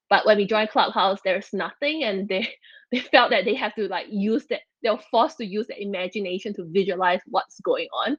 but 0.10 0.26
when 0.26 0.38
we 0.38 0.48
join 0.48 0.68
Clubhouse, 0.68 1.20
there's 1.26 1.50
nothing, 1.54 2.04
and 2.04 2.28
they 2.30 2.50
they 2.91 3.00
felt 3.00 3.32
that 3.32 3.46
they 3.46 3.56
have 3.56 3.76
to 3.76 3.88
like 3.88 4.08
use 4.10 4.46
that 4.50 4.62
they're 4.84 4.98
forced 5.12 5.38
to 5.38 5.46
use 5.46 5.68
their 5.68 5.80
imagination 5.80 6.54
to 6.56 6.65
visualize 6.72 7.22
what's 7.28 7.60
going 7.62 7.88
on. 8.06 8.18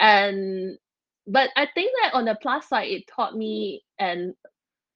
And 0.00 0.78
but 1.28 1.50
i 1.56 1.66
think 1.74 1.92
that 2.02 2.14
on 2.14 2.26
the 2.26 2.36
plus 2.42 2.68
side 2.68 2.88
it 2.90 3.04
taught 3.14 3.36
me 3.36 3.82
and 4.00 4.34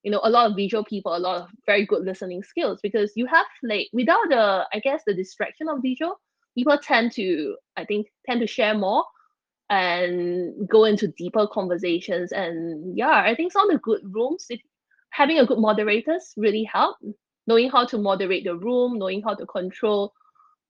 you 0.05 0.13
know 0.13 0.21
a 0.25 0.31
lot 0.31 0.51
of 0.51 0.57
visual 0.57 0.85
people 0.85 1.17
a 1.17 1.19
lot 1.19 1.43
of 1.43 1.49
very 1.67 1.87
good 1.87 2.05
listening 2.05 2.43
skills 2.43 2.81
because 2.83 3.13
you 3.17 3.27
have 3.27 3.47
like 3.65 3.89
without 3.95 4.29
the 4.31 4.67
i 4.75 4.81
guess 4.81 5.03
the 5.07 5.15
distraction 5.15 5.69
of 5.69 5.83
visual 5.83 6.21
people 6.57 6.79
tend 6.83 7.13
to 7.13 7.57
i 7.77 7.85
think 7.85 8.09
tend 8.27 8.41
to 8.41 8.49
share 8.49 8.75
more 8.77 9.05
and 9.71 10.69
go 10.69 10.85
into 10.85 11.09
deeper 11.19 11.47
conversations. 11.47 12.33
And 12.33 12.99
yeah 12.99 13.23
i 13.25 13.35
think 13.35 13.53
some 13.53 13.71
of 13.71 13.77
the 13.77 13.81
good 13.81 14.01
rooms 14.15 14.47
it, 14.51 14.61
having 15.11 15.39
a 15.39 15.47
good 15.47 15.59
moderators 15.59 16.33
really 16.37 16.65
help. 16.65 16.97
Knowing 17.47 17.71
how 17.71 17.85
to 17.87 17.99
moderate 17.99 18.45
the 18.45 18.57
room 18.57 18.99
knowing 18.99 19.23
how 19.23 19.35
to 19.35 19.47
control 19.47 20.13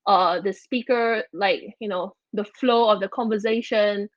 uh 0.07 0.41
the 0.41 0.53
speaker 0.53 1.23
like 1.33 1.63
you 1.81 1.89
know 1.89 2.15
the 2.33 2.45
flow 2.45 2.89
of 2.91 3.01
the 3.01 3.09
conversation 3.09 4.09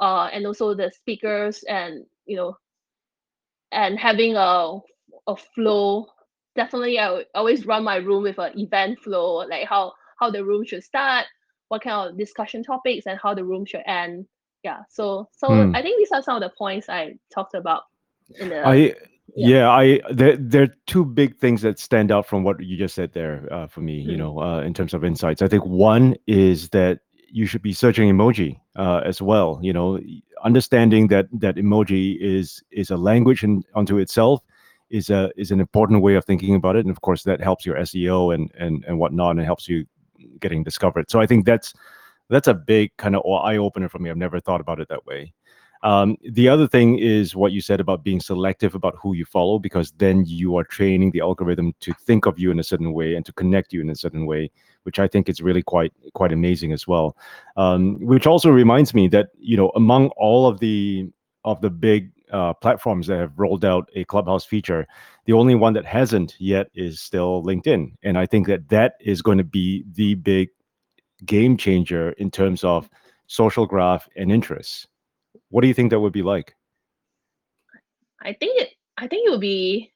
uh 0.00 0.28
and 0.32 0.46
also 0.46 0.74
the 0.74 0.90
speakers 0.94 1.62
and 1.68 2.04
you 2.26 2.36
know 2.36 2.56
and 3.72 3.98
having 3.98 4.36
a 4.36 4.78
a 5.28 5.36
flow. 5.36 6.06
Definitely 6.56 6.98
i 6.98 7.10
would 7.10 7.26
always 7.34 7.66
run 7.66 7.84
my 7.84 7.96
room 7.96 8.22
with 8.24 8.38
an 8.38 8.58
event 8.58 8.98
flow 9.00 9.36
like 9.48 9.66
how 9.66 9.92
how 10.20 10.30
the 10.30 10.44
room 10.44 10.64
should 10.64 10.82
start 10.84 11.26
what 11.68 11.82
kind 11.82 12.10
of 12.10 12.18
discussion 12.18 12.62
topics 12.62 13.06
and 13.06 13.18
how 13.22 13.34
the 13.34 13.44
room 13.44 13.64
should 13.66 13.82
end. 13.86 14.26
Yeah 14.62 14.80
so 14.88 15.28
so 15.32 15.64
Hmm. 15.64 15.74
i 15.74 15.82
think 15.82 15.98
these 15.98 16.12
are 16.12 16.22
some 16.22 16.36
of 16.36 16.42
the 16.42 16.52
points 16.56 16.88
i 16.88 17.14
talked 17.34 17.54
about 17.54 17.82
in 18.38 18.48
the 18.50 18.64
I 18.64 18.94
yeah. 19.34 19.48
yeah, 19.48 19.70
I 19.70 20.00
there 20.12 20.36
there 20.36 20.62
are 20.62 20.74
two 20.86 21.04
big 21.04 21.36
things 21.38 21.62
that 21.62 21.78
stand 21.78 22.10
out 22.12 22.26
from 22.26 22.44
what 22.44 22.62
you 22.62 22.76
just 22.76 22.94
said 22.94 23.12
there 23.12 23.46
uh, 23.52 23.66
for 23.66 23.80
me. 23.80 24.00
You 24.00 24.12
Mm. 24.12 24.18
know, 24.18 24.40
uh, 24.40 24.60
in 24.62 24.74
terms 24.74 24.94
of 24.94 25.04
insights, 25.04 25.42
I 25.42 25.48
think 25.48 25.64
one 25.66 26.14
is 26.26 26.68
that 26.70 27.00
you 27.30 27.46
should 27.46 27.62
be 27.62 27.72
searching 27.72 28.08
emoji 28.08 28.60
uh, 28.76 29.00
as 29.04 29.20
well. 29.20 29.58
You 29.62 29.72
know, 29.72 30.00
understanding 30.44 31.08
that 31.08 31.26
that 31.40 31.56
emoji 31.56 32.16
is 32.20 32.62
is 32.70 32.90
a 32.90 32.96
language 32.96 33.42
in, 33.42 33.64
unto 33.74 33.98
itself 33.98 34.40
is 34.90 35.10
a 35.10 35.30
is 35.36 35.50
an 35.50 35.60
important 35.60 36.02
way 36.02 36.14
of 36.14 36.24
thinking 36.24 36.54
about 36.54 36.76
it, 36.76 36.80
and 36.86 36.90
of 36.90 37.00
course 37.00 37.24
that 37.24 37.40
helps 37.40 37.66
your 37.66 37.76
SEO 37.76 38.34
and 38.34 38.50
and 38.58 38.84
and 38.86 38.98
whatnot, 38.98 39.36
and 39.36 39.44
helps 39.44 39.68
you 39.68 39.84
getting 40.40 40.62
discovered. 40.62 41.10
So 41.10 41.20
I 41.20 41.26
think 41.26 41.44
that's 41.44 41.74
that's 42.30 42.48
a 42.48 42.54
big 42.54 42.96
kind 42.96 43.16
of 43.16 43.22
eye 43.26 43.56
opener 43.56 43.88
for 43.88 43.98
me. 43.98 44.10
I've 44.10 44.16
never 44.16 44.40
thought 44.40 44.60
about 44.60 44.80
it 44.80 44.88
that 44.88 45.04
way. 45.06 45.32
Um, 45.84 46.16
the 46.22 46.48
other 46.48 46.66
thing 46.66 46.98
is 46.98 47.36
what 47.36 47.52
you 47.52 47.60
said 47.60 47.78
about 47.78 48.02
being 48.02 48.18
selective 48.18 48.74
about 48.74 48.96
who 49.00 49.12
you 49.12 49.26
follow, 49.26 49.58
because 49.58 49.92
then 49.98 50.24
you 50.26 50.56
are 50.56 50.64
training 50.64 51.10
the 51.10 51.20
algorithm 51.20 51.74
to 51.80 51.92
think 51.92 52.24
of 52.24 52.38
you 52.38 52.50
in 52.50 52.58
a 52.58 52.64
certain 52.64 52.94
way 52.94 53.14
and 53.14 53.24
to 53.26 53.34
connect 53.34 53.70
you 53.74 53.82
in 53.82 53.90
a 53.90 53.94
certain 53.94 54.24
way, 54.24 54.50
which 54.84 54.98
I 54.98 55.06
think 55.06 55.28
is 55.28 55.42
really 55.42 55.62
quite 55.62 55.92
quite 56.14 56.32
amazing 56.32 56.72
as 56.72 56.88
well. 56.88 57.18
Um, 57.58 58.00
which 58.00 58.26
also 58.26 58.48
reminds 58.50 58.94
me 58.94 59.08
that 59.08 59.28
you 59.38 59.58
know 59.58 59.70
among 59.76 60.08
all 60.16 60.46
of 60.46 60.58
the 60.58 61.10
of 61.44 61.60
the 61.60 61.68
big 61.68 62.10
uh, 62.32 62.54
platforms 62.54 63.06
that 63.08 63.18
have 63.18 63.38
rolled 63.38 63.66
out 63.66 63.90
a 63.94 64.04
Clubhouse 64.04 64.46
feature, 64.46 64.86
the 65.26 65.34
only 65.34 65.54
one 65.54 65.74
that 65.74 65.84
hasn't 65.84 66.34
yet 66.38 66.68
is 66.74 66.98
still 67.02 67.42
LinkedIn, 67.44 67.92
and 68.02 68.16
I 68.16 68.24
think 68.24 68.46
that 68.46 68.70
that 68.70 68.94
is 69.00 69.20
going 69.20 69.36
to 69.36 69.44
be 69.44 69.84
the 69.92 70.14
big 70.14 70.48
game 71.26 71.58
changer 71.58 72.12
in 72.12 72.30
terms 72.30 72.64
of 72.64 72.88
social 73.26 73.66
graph 73.66 74.08
and 74.16 74.32
interests. 74.32 74.86
What 75.54 75.60
do 75.60 75.68
you 75.68 75.74
think 75.74 75.90
that 75.90 76.00
would 76.00 76.12
be 76.12 76.22
like? 76.22 76.56
I 78.20 78.32
think 78.32 78.60
it. 78.60 78.70
I 78.98 79.06
think 79.06 79.28
it 79.28 79.30
would 79.30 79.40
be 79.40 79.92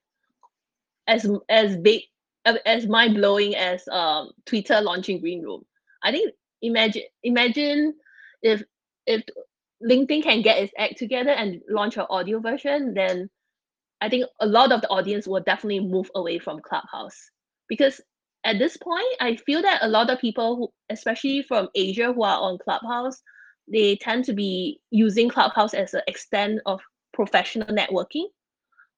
as 1.09 1.29
as 1.49 1.77
big 1.77 2.03
uh, 2.47 2.59
as 2.65 2.87
mind 2.87 3.17
blowing 3.17 3.57
as 3.57 3.83
um 3.89 4.31
Twitter 4.47 4.81
launching 4.81 5.21
Green 5.21 5.43
Room. 5.43 5.65
I 6.05 6.13
think 6.13 6.33
imagine 6.63 7.03
imagine 7.25 7.95
if 8.41 8.63
if 9.07 9.25
LinkedIn 9.83 10.23
can 10.23 10.43
get 10.43 10.63
its 10.63 10.73
act 10.79 10.97
together 10.97 11.33
and 11.33 11.61
launch 11.69 11.97
an 11.97 12.07
audio 12.09 12.39
version, 12.39 12.95
then 12.95 13.29
I 14.01 14.09
think 14.09 14.27
a 14.39 14.47
lot 14.47 14.71
of 14.71 14.81
the 14.81 14.89
audience 14.91 15.27
will 15.27 15.43
definitely 15.43 15.81
move 15.81 16.09
away 16.15 16.39
from 16.39 16.61
Clubhouse 16.61 17.19
because 17.69 18.01
at 18.45 18.61
this 18.61 18.77
point, 18.77 19.09
I 19.21 19.35
feel 19.35 19.61
that 19.63 19.83
a 19.83 19.89
lot 19.89 20.09
of 20.09 20.21
people, 20.21 20.55
who, 20.55 20.73
especially 20.89 21.43
from 21.43 21.69
Asia, 21.75 22.13
who 22.13 22.23
are 22.23 22.41
on 22.41 22.59
Clubhouse, 22.59 23.21
they 23.73 23.97
tend 23.97 24.25
to 24.27 24.33
be 24.33 24.81
using 24.91 25.29
Clubhouse 25.29 25.75
as 25.75 25.95
an 25.95 26.03
extent 26.07 26.61
of 26.67 26.81
professional 27.13 27.69
networking. 27.69 28.27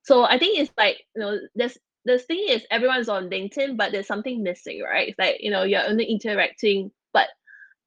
So 0.03 0.25
I 0.25 0.39
think 0.39 0.59
it's 0.59 0.73
like 0.79 1.03
you 1.17 1.23
know, 1.23 1.39
there's 1.55 1.79
the 2.05 2.19
thing 2.19 2.47
is 2.49 2.63
everyone's 2.71 3.09
on 3.09 3.29
LinkedIn, 3.31 3.77
but 3.77 3.93
there's 3.93 4.07
something 4.07 4.43
missing, 4.43 4.83
right? 4.83 5.09
It's 5.09 5.19
like 5.19 5.37
you 5.41 5.51
know 5.51 5.65
you're 5.65 5.87
only 5.87 6.05
interacting, 6.05 6.91
but 7.13 7.29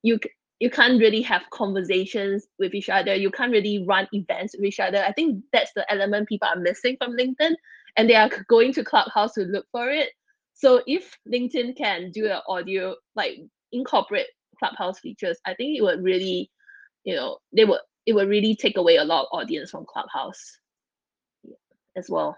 you 0.03 0.19
you 0.59 0.69
can't 0.69 0.99
really 0.99 1.21
have 1.21 1.41
conversations 1.51 2.47
with 2.59 2.73
each 2.73 2.89
other. 2.89 3.15
You 3.15 3.31
can't 3.31 3.51
really 3.51 3.85
run 3.85 4.07
events 4.13 4.55
with 4.55 4.65
each 4.65 4.79
other. 4.79 4.99
I 4.99 5.11
think 5.11 5.43
that's 5.51 5.73
the 5.75 5.91
element 5.91 6.29
people 6.29 6.47
are 6.47 6.59
missing 6.59 6.95
from 6.97 7.17
LinkedIn, 7.17 7.55
and 7.97 8.09
they 8.09 8.15
are 8.15 8.29
going 8.47 8.73
to 8.73 8.83
Clubhouse 8.83 9.33
to 9.33 9.41
look 9.41 9.65
for 9.71 9.89
it. 9.89 10.09
So 10.53 10.81
if 10.87 11.17
LinkedIn 11.31 11.75
can 11.77 12.11
do 12.11 12.27
an 12.27 12.39
audio 12.47 12.95
like 13.15 13.39
incorporate 13.71 14.27
Clubhouse 14.59 14.99
features, 14.99 15.37
I 15.45 15.53
think 15.55 15.77
it 15.77 15.81
would 15.81 16.03
really, 16.03 16.49
you 17.05 17.15
know, 17.15 17.39
they 17.55 17.65
would 17.65 17.81
it 18.07 18.13
would 18.13 18.29
really 18.29 18.55
take 18.55 18.77
away 18.77 18.97
a 18.97 19.05
lot 19.05 19.23
of 19.23 19.27
audience 19.39 19.71
from 19.71 19.85
Clubhouse 19.87 20.59
as 21.97 22.09
well. 22.09 22.37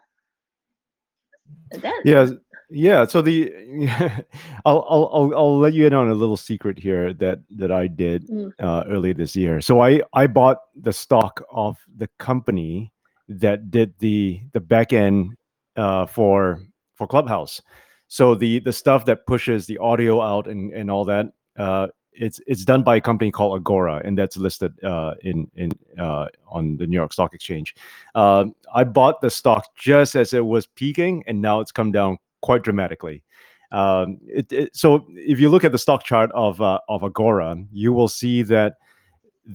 And 1.71 1.81
then 1.81 1.93
Yeah, 2.03 2.27
yeah. 2.71 3.05
So 3.07 3.21
the 3.23 3.53
I'll, 4.65 4.85
I'll 4.89 5.11
I'll 5.13 5.35
I'll 5.35 5.59
let 5.59 5.75
you 5.75 5.87
in 5.87 5.93
on 5.95 6.09
a 6.09 6.15
little 6.15 6.37
secret 6.37 6.79
here 6.79 7.13
that 7.15 7.41
that 7.57 7.71
I 7.71 7.87
did 7.87 8.29
Mm. 8.31 8.53
uh, 8.59 8.85
earlier 8.89 9.15
this 9.15 9.35
year. 9.37 9.61
So 9.61 9.81
I 9.81 10.01
I 10.13 10.27
bought 10.27 10.59
the 10.75 10.93
stock 10.93 11.43
of 11.51 11.77
the 11.97 12.09
company 12.19 12.93
that 13.29 13.71
did 13.71 13.95
the 13.99 14.41
the 14.53 14.61
back 14.61 14.93
end 14.93 15.35
uh, 15.77 16.07
for 16.07 16.61
for 16.95 17.07
Clubhouse. 17.07 17.61
So 18.09 18.35
the 18.35 18.59
the 18.61 18.73
stuff 18.73 19.05
that 19.05 19.27
pushes 19.27 19.67
the 19.67 19.79
audio 19.79 20.21
out 20.21 20.47
and 20.47 20.73
and 20.73 20.91
all 20.91 21.05
that. 21.05 21.27
Uh, 21.57 21.89
it's 22.17 22.39
it's 22.47 22.65
done 22.65 22.83
by 22.83 22.97
a 22.97 23.01
company 23.01 23.31
called 23.31 23.57
Agora, 23.59 24.01
and 24.03 24.17
that's 24.17 24.37
listed 24.37 24.73
uh, 24.83 25.15
in 25.23 25.49
in 25.55 25.71
uh, 25.99 26.27
on 26.47 26.77
the 26.77 26.87
New 26.87 26.95
York 26.95 27.13
Stock 27.13 27.33
Exchange. 27.33 27.75
Um, 28.15 28.55
I 28.73 28.83
bought 28.83 29.21
the 29.21 29.29
stock 29.29 29.67
just 29.75 30.15
as 30.15 30.33
it 30.33 30.45
was 30.45 30.65
peaking, 30.65 31.23
and 31.27 31.41
now 31.41 31.59
it's 31.59 31.71
come 31.71 31.91
down 31.91 32.17
quite 32.41 32.63
dramatically. 32.63 33.23
Um, 33.71 34.19
it, 34.27 34.51
it- 34.51 34.75
so 34.75 35.05
if 35.09 35.39
you 35.39 35.49
look 35.49 35.63
at 35.63 35.71
the 35.71 35.77
stock 35.77 36.03
chart 36.03 36.31
of 36.33 36.61
uh, 36.61 36.79
of 36.89 37.03
Agora, 37.03 37.57
you 37.71 37.93
will 37.93 38.07
see 38.07 38.41
that 38.43 38.75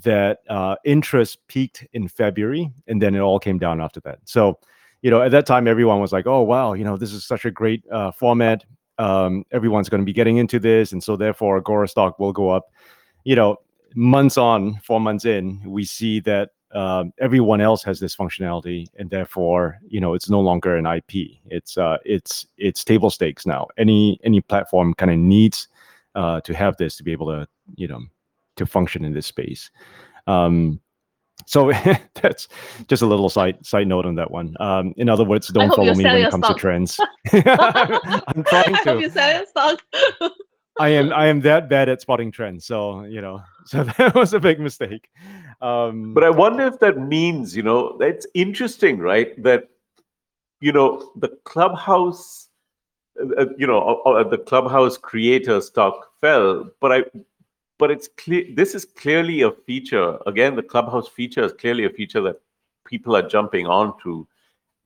that 0.05 0.39
uh, 0.49 0.77
interest 0.85 1.39
peaked 1.49 1.87
in 1.93 2.09
February, 2.09 2.71
and 2.87 3.01
then 3.03 3.15
it 3.15 3.21
all 3.21 3.39
came 3.41 3.59
down 3.59 3.81
after 3.81 4.01
that. 4.01 4.19
So, 4.25 4.59
you 5.03 5.11
know, 5.11 5.23
at 5.23 5.33
that 5.33 5.47
time, 5.47 5.67
everyone 5.67 6.01
was 6.01 6.13
like, 6.13 6.27
"Oh, 6.27 6.43
wow, 6.43 6.75
you 6.75 6.85
know, 6.85 6.97
this 6.97 7.13
is 7.13 7.25
such 7.25 7.45
a 7.45 7.51
great 7.51 7.83
uh, 7.91 8.13
format. 8.13 8.65
Um, 9.01 9.45
everyone's 9.51 9.89
going 9.89 10.03
to 10.03 10.05
be 10.05 10.13
getting 10.13 10.37
into 10.37 10.59
this, 10.59 10.93
and 10.93 11.03
so 11.03 11.17
therefore, 11.17 11.57
Agora 11.57 11.89
stock 11.89 12.19
will 12.19 12.33
go 12.33 12.51
up." 12.51 12.71
You 13.25 13.37
know, 13.37 13.57
months 13.95 14.39
on, 14.39 14.81
four 14.85 15.01
months 15.01 15.25
in, 15.25 15.63
we 15.65 15.85
see 15.85 16.21
that 16.21 16.51
um, 16.73 17.13
everyone 17.19 17.61
else 17.61 17.83
has 17.83 17.99
this 17.99 18.15
functionality, 18.15 18.87
and 18.99 19.11
therefore, 19.11 19.79
you 19.89 20.01
know, 20.01 20.15
it's 20.15 20.31
no 20.31 20.41
longer 20.41 20.77
an 20.77 20.87
IP. 20.87 21.39
It's 21.47 21.77
uh, 21.77 21.99
it's 22.05 22.47
it's 22.57 22.85
table 22.85 23.11
stakes 23.11 23.47
now. 23.47 23.67
Any 23.77 24.21
any 24.23 24.41
platform 24.41 24.95
kind 24.95 25.11
of 25.11 25.19
needs 25.19 25.69
uh, 26.15 26.41
to 26.43 26.55
have 26.55 26.77
this 26.77 26.97
to 26.97 27.03
be 27.03 27.13
able 27.13 27.27
to, 27.27 27.49
you 27.75 27.89
know, 27.89 28.03
to 28.57 28.67
function 28.67 29.05
in 29.05 29.13
this 29.13 29.27
space. 29.27 29.71
Um, 30.27 30.81
so 31.51 31.73
that's 32.23 32.47
just 32.87 33.03
a 33.03 33.07
little 33.07 33.29
side 33.29 33.67
side 33.67 33.89
note 33.89 34.07
on 34.07 34.15
that 34.15 34.31
one. 34.31 34.57
Um, 34.61 34.95
in 34.97 35.09
other 35.09 35.25
words, 35.25 35.49
don't 35.49 35.75
follow 35.75 35.93
me 35.95 36.05
when 36.05 36.17
it 36.19 36.31
comes 36.31 36.45
stock. 36.45 36.57
to 36.57 36.61
trends. 36.61 37.01
I'm 37.33 38.45
trying 38.45 38.75
I 38.77 38.83
hope 38.85 38.99
to. 38.99 39.01
you 39.01 39.11
sell 39.11 39.37
your 39.37 39.47
stock. 39.47 39.83
I 40.79 40.91
am 40.91 41.13
I 41.13 41.27
am 41.27 41.41
that 41.41 41.69
bad 41.69 41.89
at 41.89 42.01
spotting 42.01 42.31
trends. 42.31 42.67
So 42.67 43.03
you 43.03 43.21
know, 43.21 43.43
so 43.67 43.83
that 43.83 44.15
was 44.15 44.33
a 44.33 44.39
big 44.39 44.61
mistake. 44.61 45.09
Um, 45.61 46.15
But 46.15 46.23
I 46.23 46.31
wonder 46.31 46.67
if 46.69 46.79
that 46.79 46.99
means, 46.99 47.57
you 47.57 47.65
know, 47.65 47.99
it's 48.01 48.29
interesting, 48.35 48.99
right? 48.99 49.35
That, 49.43 49.69
you 50.61 50.71
know, 50.71 51.11
the 51.17 51.37
clubhouse 51.45 52.49
uh, 53.39 53.47
you 53.59 53.67
know, 53.67 54.01
uh, 54.07 54.11
uh, 54.11 54.29
the 54.29 54.39
clubhouse 54.39 54.97
creator 54.97 55.61
stock 55.61 56.13
fell, 56.21 56.71
but 56.81 56.93
I, 56.93 57.05
but 57.81 57.91
it's 57.91 58.09
clear. 58.19 58.45
This 58.55 58.75
is 58.77 58.85
clearly 58.85 59.41
a 59.43 59.51
feature. 59.51 60.19
Again, 60.27 60.55
the 60.55 60.63
clubhouse 60.63 61.09
feature 61.09 61.43
is 61.43 61.55
clearly 61.55 61.87
a 61.87 61.91
feature 61.91 62.21
that 62.21 62.37
people 62.87 63.17
are 63.17 63.27
jumping 63.27 63.67
onto, 63.67 64.27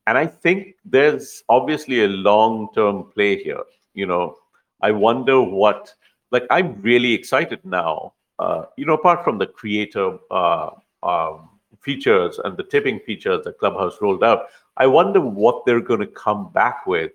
and 0.06 0.16
I 0.16 0.26
think 0.26 0.76
there's 0.84 1.42
obviously 1.48 2.04
a 2.04 2.08
long-term 2.08 3.10
play 3.12 3.42
here. 3.42 3.64
You 3.94 4.06
know, 4.06 4.36
I 4.80 4.92
wonder 4.92 5.42
what. 5.42 5.92
Like, 6.30 6.46
I'm 6.50 6.80
really 6.82 7.12
excited 7.12 7.60
now. 7.64 8.14
Uh, 8.40 8.64
you 8.76 8.86
know, 8.86 8.94
apart 8.94 9.22
from 9.22 9.38
the 9.38 9.46
creator 9.46 10.18
uh, 10.32 10.70
um, 11.04 11.48
features 11.80 12.40
and 12.44 12.56
the 12.56 12.64
tipping 12.64 12.98
features 13.00 13.44
that 13.44 13.58
Clubhouse 13.58 13.98
rolled 14.00 14.24
out, 14.24 14.46
I 14.76 14.88
wonder 14.88 15.20
what 15.20 15.64
they're 15.64 15.80
going 15.80 16.00
to 16.00 16.08
come 16.08 16.50
back 16.52 16.86
with 16.88 17.12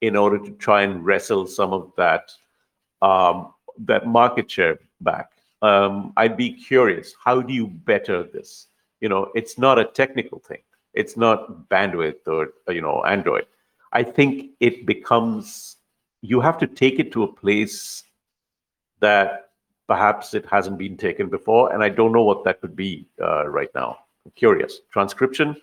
in 0.00 0.16
order 0.16 0.38
to 0.38 0.50
try 0.52 0.82
and 0.82 1.04
wrestle 1.04 1.46
some 1.46 1.72
of 1.72 1.92
that 1.96 2.32
um, 3.00 3.54
that 3.78 4.06
market 4.06 4.50
share 4.50 4.78
back. 5.02 5.32
Um, 5.62 6.12
I'd 6.16 6.36
be 6.36 6.52
curious. 6.52 7.14
How 7.22 7.40
do 7.40 7.52
you 7.52 7.68
better 7.68 8.24
this? 8.24 8.68
You 9.00 9.08
know, 9.08 9.30
it's 9.34 9.58
not 9.58 9.78
a 9.78 9.84
technical 9.84 10.38
thing. 10.38 10.62
It's 10.94 11.16
not 11.16 11.68
bandwidth 11.68 12.26
or 12.26 12.52
you 12.68 12.80
know 12.80 13.02
Android. 13.04 13.46
I 13.92 14.02
think 14.02 14.52
it 14.60 14.86
becomes 14.86 15.76
you 16.22 16.40
have 16.40 16.58
to 16.58 16.66
take 16.66 16.98
it 16.98 17.12
to 17.12 17.24
a 17.24 17.32
place 17.32 18.04
that 19.00 19.50
perhaps 19.88 20.34
it 20.34 20.46
hasn't 20.46 20.78
been 20.78 20.96
taken 20.96 21.28
before, 21.28 21.72
and 21.72 21.82
I 21.82 21.88
don't 21.88 22.12
know 22.12 22.22
what 22.22 22.44
that 22.44 22.60
could 22.60 22.76
be 22.76 23.06
uh, 23.20 23.48
right 23.48 23.70
now. 23.74 23.98
I'm 24.24 24.32
curious. 24.36 24.80
Transcription, 24.92 25.56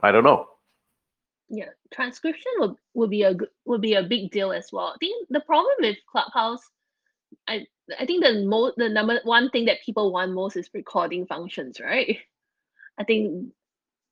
I 0.00 0.10
don't 0.12 0.24
know. 0.24 0.48
Yeah, 1.48 1.68
transcription 1.92 2.50
will, 2.58 2.76
will 2.94 3.08
be 3.08 3.22
a 3.22 3.36
will 3.66 3.78
be 3.78 3.94
a 3.94 4.02
big 4.02 4.30
deal 4.30 4.52
as 4.52 4.70
well. 4.72 4.92
I 4.94 4.96
think 4.98 5.28
the 5.30 5.40
problem 5.40 5.74
with 5.80 5.96
Clubhouse, 6.10 6.62
I 7.46 7.66
I 7.98 8.06
think 8.06 8.24
the 8.24 8.44
most 8.44 8.76
the 8.76 8.88
number 8.88 9.20
one 9.24 9.50
thing 9.50 9.66
that 9.66 9.82
people 9.84 10.12
want 10.12 10.32
most 10.32 10.56
is 10.56 10.70
recording 10.74 11.26
functions, 11.26 11.80
right? 11.80 12.18
I 12.98 13.04
think, 13.04 13.52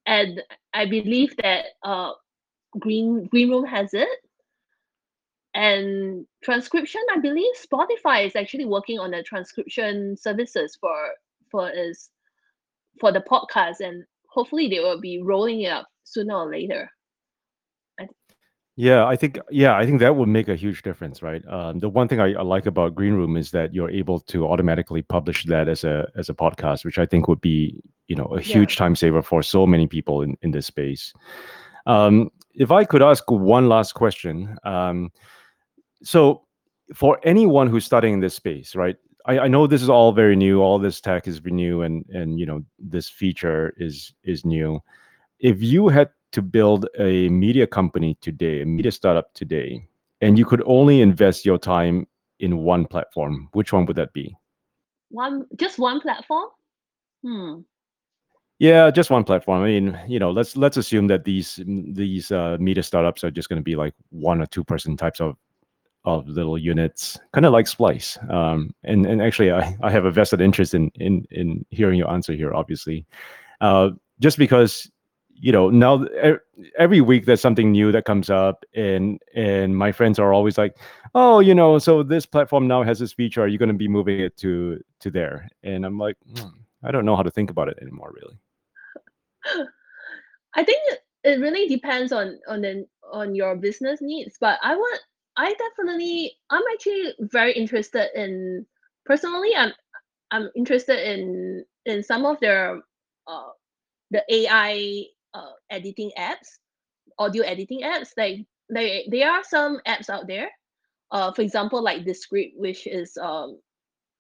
and 0.07 0.43
I 0.73 0.87
believe 0.87 1.37
that 1.39 1.65
uh, 1.83 2.13
Green 2.79 3.27
Green 3.27 3.51
Room 3.51 3.65
has 3.65 3.95
it, 3.95 4.09
and 5.55 6.27
transcription. 6.43 7.01
I 7.15 7.19
believe 7.19 7.53
Spotify 7.57 8.27
is 8.27 8.37
actually 8.37 8.67
working 8.67 8.99
on 8.99 9.11
the 9.13 9.23
transcription 9.23 10.17
services 10.17 10.77
for 10.81 10.95
for 11.51 11.71
is 11.71 12.11
for 13.01 13.13
the 13.13 13.21
podcast, 13.21 13.81
and 13.81 14.05
hopefully 14.29 14.69
they 14.69 14.81
will 14.81 15.01
be 15.01 15.23
rolling 15.23 15.63
it 15.63 15.71
up 15.71 15.89
sooner 16.05 16.35
or 16.35 16.51
later. 16.51 16.91
Yeah, 18.77 19.07
I 19.07 19.15
think 19.15 19.39
yeah, 19.51 19.77
I 19.77 19.87
think 19.87 20.01
that 20.01 20.17
would 20.17 20.29
make 20.29 20.49
a 20.49 20.57
huge 20.57 20.83
difference, 20.83 21.23
right? 21.23 21.47
Um, 21.47 21.79
the 21.79 21.89
one 21.89 22.09
thing 22.09 22.19
I, 22.21 22.33
I 22.35 22.43
like 22.43 22.67
about 22.67 22.95
Green 22.95 23.15
Room 23.15 23.37
is 23.37 23.53
that 23.53 23.73
you're 23.73 23.91
able 23.91 24.19
to 24.21 24.49
automatically 24.49 25.01
publish 25.03 25.45
that 25.45 25.69
as 25.69 25.85
a 25.85 26.09
as 26.17 26.29
a 26.29 26.35
podcast, 26.35 26.85
which 26.85 26.99
I 26.99 27.07
think 27.07 27.29
would 27.29 27.41
be 27.41 27.81
you 28.09 28.17
know 28.17 28.27
a 28.35 28.39
Yeah. 28.39 28.55
huge 28.55 28.77
time 28.77 28.97
saver 28.97 29.23
for 29.23 29.43
so 29.45 29.65
many 29.67 29.87
people 29.87 30.23
in 30.23 30.37
in 30.43 30.51
this 30.51 30.67
space. 30.67 31.13
Um, 31.87 32.31
if 32.55 32.73
I 32.73 32.85
could 32.85 33.03
ask 33.03 33.31
one 33.31 33.69
last 33.69 33.93
question, 33.95 34.57
um, 34.65 35.13
so 36.03 36.43
for 36.95 37.21
anyone 37.23 37.69
who's 37.69 37.85
studying 37.85 38.15
in 38.15 38.21
this 38.21 38.35
space, 38.35 38.75
right? 38.75 38.97
I, 39.27 39.39
I 39.41 39.49
know 39.49 39.67
this 39.67 39.83
is 39.83 39.89
all 39.89 40.13
very 40.13 40.37
new. 40.37 40.61
All 40.63 40.79
this 40.81 41.01
tech 41.01 41.29
is 41.29 41.41
new, 41.45 41.83
and 41.83 42.05
and 42.11 42.41
you 42.41 42.47
know 42.47 42.65
this 42.81 43.09
feature 43.09 43.73
is 43.77 44.13
is 44.25 44.45
new. 44.45 44.81
If 45.39 45.63
you 45.63 45.89
had 45.89 46.11
to 46.35 46.43
build 46.43 46.87
a 46.99 47.29
media 47.29 47.67
company 47.67 48.17
today, 48.21 48.63
a 48.63 48.67
media 48.67 48.93
startup 48.93 49.33
today, 49.35 49.89
and 50.21 50.39
you 50.39 50.45
could 50.45 50.63
only 50.67 51.01
invest 51.01 51.45
your 51.45 51.59
time 51.59 52.07
in 52.41 52.59
one 52.59 52.87
platform, 52.87 53.49
which 53.53 53.73
one 53.73 53.87
would 53.87 53.97
that 53.97 54.13
be? 54.13 54.37
One 55.11 55.47
just 55.57 55.79
one 55.79 56.01
platform. 56.01 56.49
Hmm. 57.23 57.61
Yeah, 58.59 58.91
just 58.91 59.11
one 59.11 59.25
platform. 59.25 59.63
I 59.63 59.67
mean, 59.67 59.99
you 60.09 60.19
know, 60.19 60.31
let's 60.31 60.57
let's 60.57 60.77
assume 60.77 61.07
that 61.09 61.25
these 61.25 61.61
these 61.67 62.31
uh, 62.31 62.57
media 62.61 62.83
startups 62.83 63.25
are 63.25 63.31
just 63.31 63.49
going 63.49 63.59
to 63.59 63.65
be 63.65 63.77
like 63.77 63.95
one 64.11 64.41
or 64.41 64.47
two 64.47 64.65
person 64.65 64.97
types 64.97 65.21
of 65.21 65.37
of 66.05 66.29
little 66.29 66.59
units, 66.59 67.19
kind 67.33 67.47
of 67.47 67.53
like 67.53 67.67
Splice. 67.67 68.19
Um, 68.29 68.75
and 68.85 69.07
and 69.07 69.23
actually, 69.23 69.53
I, 69.53 69.77
I 69.83 69.91
have 69.91 70.05
a 70.05 70.11
vested 70.11 70.41
interest 70.41 70.75
in 70.75 70.91
in 70.97 71.27
in 71.31 71.65
hearing 71.71 71.99
your 71.99 72.11
answer 72.11 72.33
here. 72.33 72.55
Obviously, 72.55 73.07
uh, 73.61 73.91
just 74.21 74.39
because 74.39 74.91
you 75.35 75.53
know 75.53 75.71
now 75.71 76.07
every 76.79 77.01
week 77.01 77.27
there's 77.27 77.41
something 77.41 77.73
new 77.73 77.93
that 77.93 78.05
comes 78.05 78.31
up, 78.31 78.65
and 78.75 79.21
and 79.35 79.77
my 79.77 79.93
friends 79.93 80.19
are 80.19 80.33
always 80.33 80.59
like, 80.59 80.77
oh, 81.15 81.41
you 81.41 81.55
know, 81.55 81.79
so 81.79 82.03
this 82.03 82.27
platform 82.27 82.67
now 82.69 82.83
has 82.83 82.99
this 82.99 83.13
feature. 83.13 83.43
Are 83.43 83.49
you 83.49 83.59
going 83.59 83.69
to 83.69 83.75
be 83.75 83.89
moving 83.89 84.21
it 84.21 84.37
to 84.39 84.81
to 85.01 85.11
there? 85.11 85.49
And 85.63 85.85
I'm 85.85 85.99
like, 85.99 86.17
hmm, 86.37 86.49
I 86.83 86.91
don't 86.91 87.05
know 87.07 87.17
how 87.17 87.23
to 87.23 87.31
think 87.31 87.51
about 87.51 87.69
it 87.69 87.79
anymore, 87.83 88.13
really. 88.15 88.39
I 90.55 90.65
think 90.65 90.79
it- 90.93 91.01
it 91.25 91.41
really 91.41 91.67
depends 91.69 92.13
on 92.13 92.39
on 92.49 92.61
the 92.61 92.87
on 93.11 93.35
your 93.35 93.57
business 93.57 94.03
needs, 94.03 94.37
but 94.39 94.59
I 94.63 94.77
want 94.77 95.01
I 95.37 95.55
definitely 95.55 96.37
I'm 96.51 96.63
actually 96.73 97.15
very 97.21 97.53
interested 97.55 98.11
in 98.15 98.67
personally 99.07 99.57
I'm 99.57 99.73
I'm 100.33 100.51
interested 100.57 101.01
in 101.01 101.65
in 101.87 102.03
some 102.03 102.27
of 102.27 102.41
their 102.41 102.83
uh 103.27 103.51
the 104.11 104.23
AI 104.31 105.05
uh 105.35 105.53
editing 105.71 106.11
apps, 106.19 106.59
audio 107.19 107.43
editing 107.45 107.83
apps. 107.83 108.11
Like 108.17 108.47
they 108.71 109.07
there 109.11 109.31
are 109.31 109.45
some 109.45 109.81
apps 109.87 110.09
out 110.09 110.27
there. 110.27 110.51
Uh 111.11 111.33
for 111.33 111.43
example 111.43 111.83
like 111.83 112.05
Descript, 112.05 112.55
which 112.57 112.87
is 112.87 113.17
um 113.21 113.59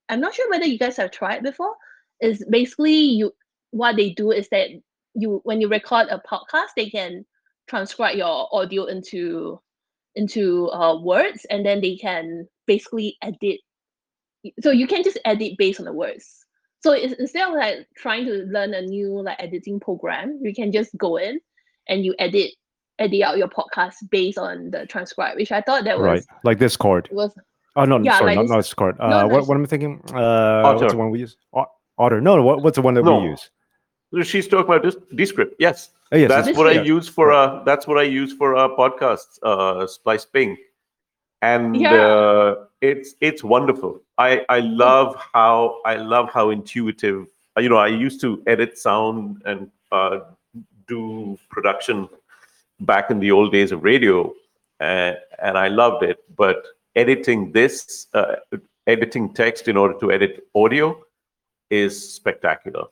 I'm 0.08 0.20
not 0.20 0.34
sure 0.34 0.50
whether 0.50 0.66
you 0.66 0.78
guys 0.78 0.96
have 0.98 1.10
tried 1.10 1.42
before. 1.42 1.74
Is 2.20 2.44
basically 2.50 2.94
you 2.94 3.32
what 3.70 3.96
they 3.96 4.10
do 4.10 4.30
is 4.30 4.48
that 4.50 4.68
you 5.14 5.40
when 5.44 5.60
you 5.60 5.68
record 5.68 6.08
a 6.10 6.20
podcast, 6.28 6.68
they 6.76 6.90
can 6.90 7.24
transcribe 7.66 8.16
your 8.16 8.48
audio 8.52 8.84
into 8.84 9.60
into 10.14 10.70
uh, 10.70 11.00
words, 11.00 11.44
and 11.50 11.64
then 11.64 11.80
they 11.80 11.96
can 11.96 12.46
basically 12.66 13.16
edit. 13.22 13.60
So 14.60 14.70
you 14.70 14.86
can 14.86 15.02
just 15.02 15.18
edit 15.24 15.54
based 15.58 15.80
on 15.80 15.86
the 15.86 15.92
words. 15.92 16.43
So 16.84 16.92
instead 16.92 17.48
of 17.48 17.54
like 17.54 17.88
trying 17.96 18.26
to 18.26 18.44
learn 18.56 18.74
a 18.74 18.82
new 18.82 19.22
like 19.22 19.38
editing 19.40 19.80
program, 19.80 20.38
you 20.42 20.52
can 20.54 20.70
just 20.70 20.90
go 20.98 21.16
in 21.16 21.40
and 21.88 22.04
you 22.04 22.14
edit 22.18 22.50
edit 22.98 23.22
out 23.22 23.38
your 23.38 23.48
podcast 23.48 23.94
based 24.10 24.36
on 24.36 24.70
the 24.70 24.84
transcribe, 24.84 25.36
which 25.36 25.50
I 25.50 25.62
thought 25.62 25.84
that 25.84 25.96
was 25.98 26.04
Right, 26.04 26.24
like 26.44 26.58
Discord. 26.58 27.08
was 27.10 27.30
Oh 27.74 27.86
no, 27.86 27.98
Yeah, 28.00 28.18
sorry, 28.18 28.26
like 28.26 28.36
not, 28.36 28.42
this- 28.42 28.50
not 28.50 28.56
Discord. 28.58 28.96
Uh, 29.00 29.08
no, 29.08 29.20
no, 29.20 29.26
what, 29.28 29.32
it's- 29.36 29.48
what 29.48 29.54
am 29.56 29.62
I 29.62 29.66
thinking? 29.66 29.94
Uh, 30.12 30.74
what's 30.74 30.92
the 30.92 30.98
one 30.98 31.08
we 31.10 31.20
use? 31.20 31.38
O- 31.54 31.64
Otter. 31.96 32.20
No, 32.20 32.36
no. 32.36 32.42
What, 32.42 32.62
what's 32.62 32.76
the 32.76 32.82
one 32.82 32.92
that 32.94 33.04
No. 33.04 33.20
we 33.20 33.28
use? 33.30 33.50
She's 34.28 34.46
talking 34.46 34.66
about 34.66 34.82
this 34.82 34.96
Descript. 35.14 35.54
Yes, 35.58 35.90
Oh, 36.12 36.16
yes, 36.18 36.28
that's 36.28 36.56
what 36.58 36.66
I 36.68 36.82
use 36.82 37.08
for 37.08 37.32
uh 37.32 37.64
that's 37.64 37.86
what 37.86 37.96
I 37.96 38.02
use 38.02 38.34
for 38.34 38.54
our 38.56 38.68
podcasts, 38.76 39.38
uh 39.42 39.86
Splice 39.86 40.26
Ping. 40.26 40.58
And 41.40 41.74
Yeah. 41.74 41.94
uh, 41.94 42.54
it's 42.90 43.14
it's 43.20 43.42
wonderful. 43.42 44.00
I 44.18 44.44
I 44.48 44.60
love 44.60 45.16
how 45.32 45.80
I 45.84 45.96
love 45.96 46.30
how 46.32 46.50
intuitive. 46.50 47.26
uh, 47.56 47.60
You 47.60 47.68
know, 47.68 47.76
I 47.76 47.88
used 47.88 48.20
to 48.20 48.42
edit 48.46 48.78
sound 48.78 49.42
and 49.46 49.70
uh, 49.92 50.20
do 50.86 51.38
production 51.50 52.08
back 52.80 53.10
in 53.10 53.18
the 53.20 53.30
old 53.30 53.52
days 53.52 53.72
of 53.72 53.82
radio, 53.82 54.32
and 54.80 55.16
and 55.42 55.56
I 55.58 55.68
loved 55.68 56.02
it. 56.02 56.18
But 56.36 56.64
editing 56.94 57.52
this, 57.52 58.06
uh, 58.14 58.36
editing 58.86 59.32
text 59.32 59.68
in 59.68 59.76
order 59.76 59.98
to 60.00 60.12
edit 60.12 60.46
audio, 60.54 61.00
is 61.70 62.14
spectacular. 62.14 62.84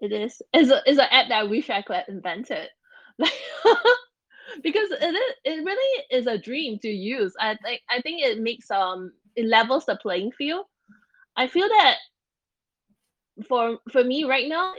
It 0.00 0.12
is. 0.12 0.42
It's 0.52 0.70
a 0.70 0.82
it's 0.86 0.98
an 0.98 1.08
app 1.10 1.28
that 1.28 1.40
I 1.40 1.44
wish 1.44 1.70
I 1.70 1.82
could 1.82 1.96
have 1.96 2.08
invented. 2.08 2.68
Because 4.62 4.90
it 4.90 5.14
is 5.14 5.34
it 5.44 5.64
really 5.64 6.04
is 6.10 6.26
a 6.26 6.38
dream 6.38 6.78
to 6.80 6.88
use. 6.88 7.34
I 7.40 7.56
think 7.56 7.80
I 7.90 8.00
think 8.00 8.22
it 8.22 8.40
makes 8.40 8.70
um 8.70 9.12
it 9.36 9.46
levels 9.46 9.86
the 9.86 9.96
playing 9.96 10.32
field. 10.32 10.66
I 11.36 11.48
feel 11.48 11.68
that 11.68 11.96
for 13.48 13.78
for 13.90 14.04
me 14.04 14.24
right 14.24 14.48
now, 14.48 14.74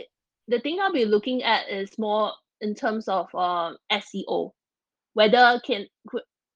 the 0.48 0.60
thing 0.60 0.80
I'll 0.80 0.92
be 0.94 1.06
looking 1.06 1.44
at 1.44 1.70
is 1.70 1.98
more 1.98 2.32
in 2.62 2.76
terms 2.76 3.08
of 3.08 3.34
um 3.36 3.78
SEO. 3.92 4.54
Whether 5.14 5.60
can 5.66 5.88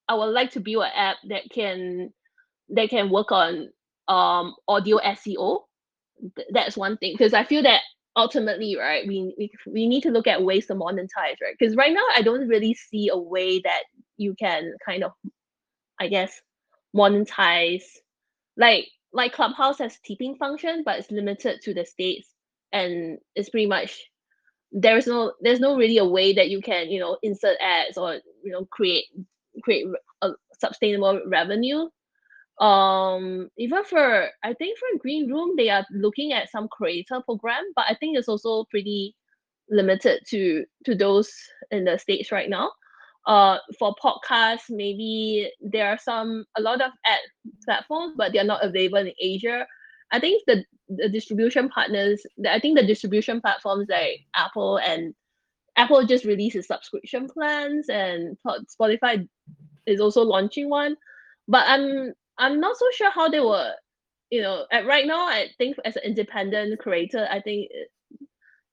I 0.08 0.16
would 0.16 0.28
like 0.34 0.52
to 0.52 0.60
build 0.60 0.84
an 0.86 0.92
app 0.96 1.18
that 1.30 1.50
can 1.52 2.14
that 2.70 2.90
can 2.90 3.10
work 3.10 3.32
on 3.32 3.70
um 4.08 4.56
audio 4.68 4.98
SEO. 4.98 5.68
Th- 6.36 6.48
That's 6.52 6.78
one 6.78 6.98
thing 6.98 7.14
because 7.18 7.34
I 7.34 7.44
feel 7.44 7.64
that 7.64 7.82
ultimately, 8.18 8.78
right, 8.78 9.08
we, 9.08 9.36
we 9.40 9.52
we 9.68 9.88
need 9.88 10.04
to 10.04 10.12
look 10.12 10.28
at 10.28 10.44
ways 10.44 10.68
to 10.68 10.76
monetize, 10.76 11.38
right? 11.44 11.56
Because 11.60 11.78
right 11.78 11.94
now, 11.94 12.06
I 12.16 12.24
don't 12.24 12.50
really 12.50 12.76
see 12.76 13.10
a 13.10 13.18
way 13.18 13.62
that 13.62 13.84
you 14.18 14.36
can 14.36 14.74
kind 14.86 15.06
of, 15.06 15.14
I 16.00 16.10
guess, 16.10 16.42
monetize 16.96 17.84
like 18.58 18.88
like 19.14 19.34
Clubhouse 19.34 19.80
has 19.80 19.98
tipping 20.06 20.36
function, 20.38 20.84
but 20.86 21.00
it's 21.00 21.12
limited 21.12 21.62
to 21.64 21.74
the 21.74 21.86
states, 21.86 22.30
and 22.74 23.18
it's 23.36 23.50
pretty 23.50 23.68
much 23.68 24.02
there's 24.72 25.08
no 25.08 25.34
there's 25.42 25.60
no 25.62 25.78
really 25.78 25.98
a 26.00 26.06
way 26.06 26.34
that 26.34 26.50
you 26.50 26.62
can 26.62 26.90
you 26.92 27.00
know 27.00 27.18
insert 27.24 27.58
ads 27.62 27.98
or 27.98 28.16
you 28.44 28.52
know 28.52 28.66
create 28.72 29.06
create 29.64 29.86
a 30.24 30.32
sustainable 30.60 31.22
revenue. 31.28 31.88
Um, 32.60 33.50
even 33.58 33.84
for 33.84 34.30
I 34.44 34.54
think 34.54 34.80
for 34.80 35.00
Green 35.00 35.32
Room, 35.32 35.56
they 35.56 35.70
are 35.70 35.86
looking 35.92 36.34
at 36.34 36.50
some 36.50 36.68
creator 36.70 37.22
program, 37.22 37.64
but 37.76 37.86
I 37.88 37.96
think 37.96 38.18
it's 38.18 38.28
also 38.28 38.66
pretty 38.72 39.16
limited 39.70 40.22
to 40.28 40.66
to 40.86 40.96
those 40.96 41.32
in 41.72 41.86
the 41.86 41.98
states 41.98 42.32
right 42.32 42.50
now. 42.50 42.72
Uh, 43.28 43.58
for 43.78 43.94
podcasts, 44.02 44.70
maybe 44.70 45.52
there 45.62 45.90
are 45.90 45.98
some 45.98 46.46
a 46.58 46.62
lot 46.62 46.82
of 46.82 46.92
ad 47.06 47.20
platforms, 47.66 48.16
but 48.18 48.32
they 48.32 48.40
are 48.40 48.44
not 48.46 48.64
available 48.64 49.00
in 49.00 49.12
Asia. 49.20 49.68
I 50.12 50.20
think 50.20 50.44
the 50.48 50.64
the 50.90 51.10
distribution 51.10 51.70
partners, 51.70 52.26
I 52.50 52.60
think 52.60 52.80
the 52.80 52.88
distribution 52.88 53.42
platforms 53.42 53.88
like 53.90 54.22
Apple 54.36 54.78
and 54.78 55.14
Apple 55.76 56.06
just 56.06 56.26
releases 56.26 56.66
subscription 56.66 57.28
plans, 57.28 57.90
and 57.90 58.36
Spotify 58.48 59.28
is 59.86 60.00
also 60.00 60.24
launching 60.24 60.70
one. 60.70 60.96
But 61.48 61.66
I'm 61.68 62.14
I'm 62.40 62.60
not 62.60 62.78
so 62.78 62.86
sure 62.94 63.12
how 63.12 63.30
they 63.30 63.40
were, 63.40 63.74
you 64.30 64.42
know, 64.42 64.66
at 64.72 64.86
right 64.86 65.06
now. 65.08 65.28
I 65.28 65.48
think 65.58 65.78
as 65.86 65.96
an 65.96 66.04
independent 66.06 66.80
creator, 66.80 67.28
I 67.30 67.42
think 67.42 67.70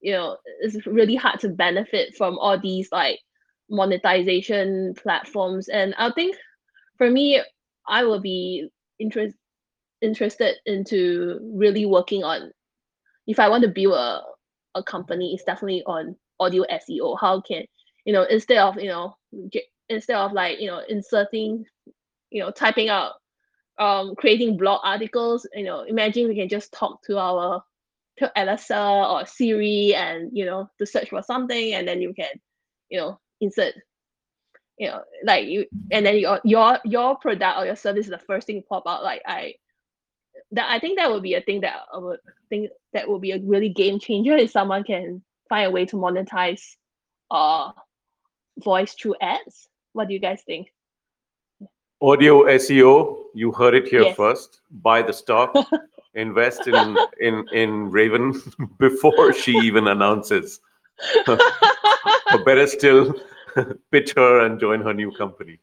you 0.00 0.12
know 0.12 0.36
it's 0.60 0.86
really 0.86 1.16
hard 1.16 1.40
to 1.40 1.48
benefit 1.48 2.14
from 2.16 2.38
all 2.38 2.58
these 2.60 2.88
like 2.92 3.18
monetization 3.70 4.94
platforms. 5.02 5.68
And 5.68 5.94
I 5.98 6.10
think 6.12 6.36
for 6.98 7.10
me, 7.10 7.42
I 7.88 8.04
will 8.04 8.20
be 8.20 8.68
interest 9.00 9.36
interested 10.02 10.56
into 10.66 11.40
really 11.54 11.86
working 11.86 12.24
on 12.24 12.52
if 13.26 13.38
I 13.40 13.48
want 13.48 13.62
to 13.64 13.70
build 13.70 13.94
a, 13.94 14.22
a 14.74 14.82
company, 14.82 15.34
it's 15.34 15.44
definitely 15.44 15.82
on 15.86 16.16
audio 16.40 16.64
SEO. 16.70 17.18
How 17.20 17.40
can 17.40 17.64
you 18.04 18.12
know 18.12 18.24
instead 18.24 18.58
of 18.58 18.80
you 18.80 18.88
know 18.88 19.16
ge- 19.52 19.68
instead 19.88 20.16
of 20.16 20.32
like 20.32 20.60
you 20.60 20.68
know 20.68 20.82
inserting, 20.88 21.64
you 22.30 22.42
know 22.42 22.50
typing 22.50 22.88
out, 22.88 23.14
um 23.78 24.14
creating 24.16 24.56
blog 24.56 24.80
articles. 24.84 25.46
You 25.54 25.64
know, 25.64 25.82
imagine 25.82 26.28
we 26.28 26.36
can 26.36 26.48
just 26.48 26.72
talk 26.72 27.02
to 27.04 27.18
our 27.18 27.62
to 28.18 28.32
Alexa 28.36 28.78
or 28.78 29.26
Siri 29.26 29.94
and 29.94 30.30
you 30.32 30.44
know 30.46 30.68
to 30.78 30.86
search 30.86 31.10
for 31.10 31.22
something, 31.22 31.74
and 31.74 31.86
then 31.88 32.00
you 32.02 32.14
can 32.14 32.30
you 32.90 32.98
know 33.00 33.20
insert. 33.40 33.74
You 34.78 34.88
know, 34.88 35.02
like 35.24 35.46
you, 35.46 35.66
and 35.92 36.04
then 36.06 36.18
your 36.18 36.40
your 36.44 36.78
your 36.84 37.16
product 37.16 37.58
or 37.58 37.66
your 37.66 37.76
service 37.76 38.06
is 38.06 38.10
the 38.10 38.18
first 38.18 38.46
thing 38.48 38.62
pop 38.68 38.84
out. 38.86 39.04
Like 39.04 39.22
I, 39.26 39.54
that 40.52 40.70
I 40.70 40.80
think 40.80 40.98
that 40.98 41.10
would 41.10 41.22
be 41.22 41.34
a 41.34 41.40
thing 41.42 41.60
that 41.62 41.76
I 41.92 41.98
would 41.98 42.20
think 42.50 42.70
that 42.92 43.08
would 43.08 43.22
be 43.22 43.32
a 43.32 43.40
really 43.40 43.70
game 43.70 44.00
changer 44.00 44.36
if 44.36 44.50
someone 44.50 44.84
can 44.84 45.22
find 45.48 45.66
a 45.66 45.70
way 45.70 45.86
to 45.86 45.96
monetize 45.96 46.62
uh 47.30 47.72
voice 48.58 48.94
through 48.94 49.16
ads. 49.22 49.68
What 49.92 50.08
do 50.08 50.14
you 50.14 50.20
guys 50.20 50.42
think? 50.46 50.73
Audio 52.04 52.44
SEO, 52.44 53.24
you 53.32 53.50
heard 53.50 53.74
it 53.74 53.88
here 53.88 54.02
Yes. 54.02 54.16
first. 54.16 54.60
Buy 54.82 55.00
the 55.00 55.12
stock, 55.12 55.54
invest 56.14 56.66
in 56.68 56.98
in 57.18 57.46
in 57.52 57.90
Raven 57.90 58.34
before 58.78 59.32
she 59.32 59.52
even 59.68 59.88
announces. 59.88 60.60
Or 62.32 62.38
better 62.44 62.66
still, 62.66 63.14
pitch 63.90 64.12
her 64.16 64.40
and 64.44 64.58
join 64.60 64.80
her 64.82 64.92
new 64.94 65.10
company. 65.12 65.58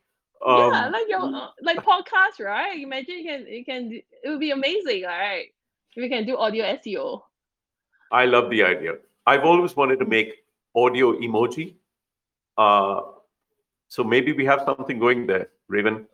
yeah, 0.45 0.85
Um, 0.85 0.91
like 0.91 1.07
your 1.09 1.21
like 1.69 1.83
podcast, 1.85 2.39
right? 2.43 2.79
Imagine 2.79 3.17
you 3.19 3.25
can 3.29 3.45
you 3.47 3.65
can 3.65 3.91
it 4.23 4.29
would 4.29 4.39
be 4.39 4.51
amazing, 4.51 5.05
all 5.05 5.17
right? 5.25 5.47
We 5.95 6.09
can 6.09 6.25
do 6.25 6.37
audio 6.37 6.65
SEO. 6.77 7.21
I 8.11 8.25
love 8.25 8.49
the 8.49 8.63
idea. 8.63 8.95
I've 9.27 9.45
always 9.45 9.75
wanted 9.75 9.99
to 9.99 10.05
make 10.05 10.33
audio 10.75 11.13
emoji. 11.27 11.75
Uh, 12.57 13.01
so 13.89 14.03
maybe 14.03 14.33
we 14.33 14.45
have 14.45 14.63
something 14.65 14.97
going 14.99 15.27
there, 15.27 15.49
Raven. 15.67 16.07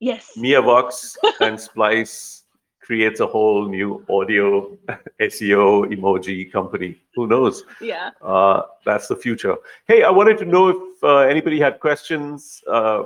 Yes. 0.00 0.32
MeaVox 0.36 1.16
and 1.40 1.58
Splice 1.58 2.44
creates 2.80 3.18
a 3.20 3.26
whole 3.26 3.66
new 3.66 4.04
audio 4.08 4.76
SEO 5.20 5.92
emoji 5.92 6.50
company. 6.50 7.00
Who 7.14 7.26
knows? 7.26 7.64
Yeah. 7.80 8.10
Uh, 8.22 8.62
that's 8.84 9.08
the 9.08 9.16
future. 9.16 9.56
Hey, 9.88 10.04
I 10.04 10.10
wanted 10.10 10.38
to 10.38 10.44
know 10.44 10.68
if 10.68 10.76
uh, 11.02 11.18
anybody 11.18 11.58
had 11.58 11.80
questions. 11.80 12.62
Uh, 12.68 13.04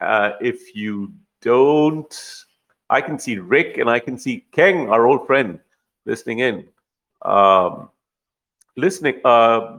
uh, 0.00 0.32
if 0.40 0.74
you 0.76 1.12
don't, 1.40 2.44
I 2.90 3.00
can 3.00 3.18
see 3.18 3.38
Rick 3.38 3.78
and 3.78 3.88
I 3.88 3.98
can 3.98 4.18
see 4.18 4.44
Keng, 4.52 4.90
our 4.90 5.06
old 5.06 5.26
friend, 5.26 5.60
listening 6.04 6.40
in. 6.40 6.68
Um, 7.22 7.88
listening. 8.76 9.20
Uh, 9.24 9.78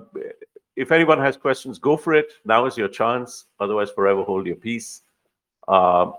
if 0.75 0.91
anyone 0.91 1.19
has 1.19 1.37
questions, 1.37 1.77
go 1.77 1.95
for 1.95 2.13
it. 2.13 2.33
Now 2.45 2.65
is 2.65 2.77
your 2.77 2.87
chance. 2.87 3.45
Otherwise, 3.59 3.91
forever 3.91 4.23
hold 4.23 4.47
your 4.47 4.55
peace. 4.55 5.03
Um, 5.67 6.13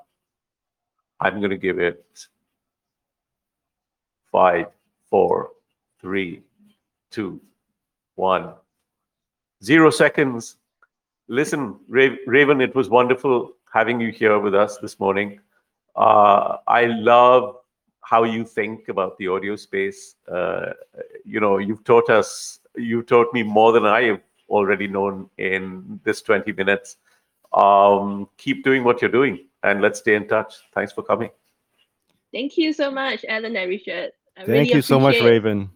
I'm 1.20 1.38
going 1.40 1.50
to 1.50 1.58
give 1.58 1.78
it 1.78 2.04
five, 4.30 4.66
four, 5.10 5.50
three, 6.00 6.42
two, 7.10 7.40
one, 8.14 8.52
zero 9.62 9.90
seconds. 9.90 10.56
Listen, 11.28 11.78
Raven, 11.88 12.60
it 12.60 12.74
was 12.74 12.88
wonderful 12.88 13.52
having 13.72 14.00
you 14.00 14.10
here 14.10 14.38
with 14.38 14.54
us 14.54 14.78
this 14.78 14.98
morning. 14.98 15.40
Uh, 15.96 16.58
I 16.66 16.86
love 16.86 17.56
how 18.00 18.24
you 18.24 18.44
think 18.44 18.88
about 18.88 19.18
the 19.18 19.28
audio 19.28 19.56
space. 19.56 20.14
Uh, 20.30 20.72
you 21.24 21.40
know, 21.40 21.58
you've 21.58 21.84
taught 21.84 22.08
us, 22.08 22.60
you've 22.76 23.06
taught 23.06 23.32
me 23.34 23.42
more 23.42 23.72
than 23.72 23.84
I 23.84 24.02
have 24.04 24.20
already 24.48 24.86
known 24.86 25.28
in 25.36 26.00
this 26.04 26.22
20 26.22 26.52
minutes. 26.52 26.96
Um, 27.52 28.28
keep 28.36 28.64
doing 28.64 28.84
what 28.84 29.00
you're 29.00 29.10
doing 29.10 29.46
and 29.62 29.80
let's 29.80 30.00
stay 30.00 30.14
in 30.14 30.28
touch. 30.28 30.54
Thanks 30.74 30.92
for 30.92 31.02
coming. 31.02 31.30
Thank 32.32 32.58
you 32.58 32.72
so 32.72 32.90
much, 32.90 33.24
Alan 33.28 33.56
and 33.56 33.68
Richard. 33.68 34.12
I 34.36 34.40
Thank 34.40 34.48
really 34.48 34.74
you 34.74 34.82
so 34.82 35.00
much, 35.00 35.20
Raven. 35.20 35.70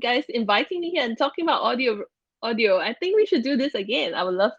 guys 0.00 0.24
inviting 0.28 0.80
me 0.80 0.90
here 0.90 1.04
and 1.04 1.16
talking 1.18 1.44
about 1.44 1.62
audio 1.62 2.02
audio 2.42 2.78
i 2.78 2.92
think 2.94 3.14
we 3.14 3.26
should 3.26 3.44
do 3.44 3.56
this 3.56 3.74
again 3.74 4.14
i 4.14 4.24
would 4.24 4.34
love 4.34 4.50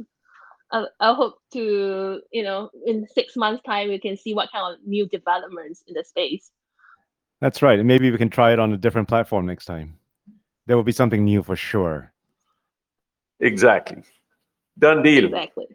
I, 0.72 0.86
I 1.02 1.14
hope 1.14 1.36
to 1.52 2.22
you 2.32 2.44
know 2.44 2.70
in 2.86 3.06
six 3.08 3.36
months 3.36 3.62
time 3.66 3.90
we 3.90 4.00
can 4.00 4.16
see 4.16 4.34
what 4.34 4.50
kind 4.54 4.74
of 4.74 4.80
new 4.88 5.06
developments 5.08 5.84
in 5.88 5.94
the 5.96 6.04
space 6.04 6.52
That's 7.42 7.62
right. 7.62 7.78
And 7.78 7.88
maybe 7.88 8.10
we 8.10 8.18
can 8.18 8.30
try 8.30 8.54
it 8.54 8.60
on 8.60 8.72
a 8.72 8.78
different 8.78 9.10
platform 9.10 9.46
next 9.46 9.66
time. 9.66 10.00
There 10.66 10.78
will 10.78 10.86
be 10.86 10.94
something 10.94 11.26
new 11.26 11.44
for 11.44 11.58
sure. 11.58 12.14
Exactly. 13.42 14.02
Done 14.80 15.04
deal. 15.04 15.26
exactly 15.26 15.68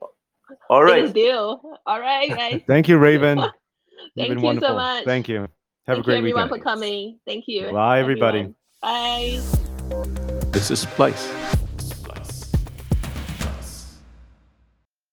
All 0.71 0.85
Big 0.87 1.13
deal 1.13 1.61
all 1.87 2.01
right 2.01 2.29
guys 2.29 2.61
Thank 2.67 2.89
you, 2.89 2.99
Raven. 2.99 3.39
You've 3.39 3.51
thank 4.17 4.29
been 4.31 4.39
you 4.39 4.45
wonderful. 4.45 4.69
so 4.69 4.75
much 4.75 5.05
Thank 5.05 5.29
you. 5.29 5.41
Have 5.41 5.49
thank 5.87 5.99
a 6.01 6.03
great 6.03 6.15
you 6.15 6.19
everyone 6.21 6.45
weekend. 6.45 6.63
for 6.63 6.65
coming 6.65 7.19
thank 7.27 7.45
you 7.49 7.71
Bye, 7.73 8.01
everybody. 8.01 8.39
everyone. 8.39 8.55
bye 8.83 9.41
This 10.53 10.71
is 10.71 10.81
Splice. 10.81 11.57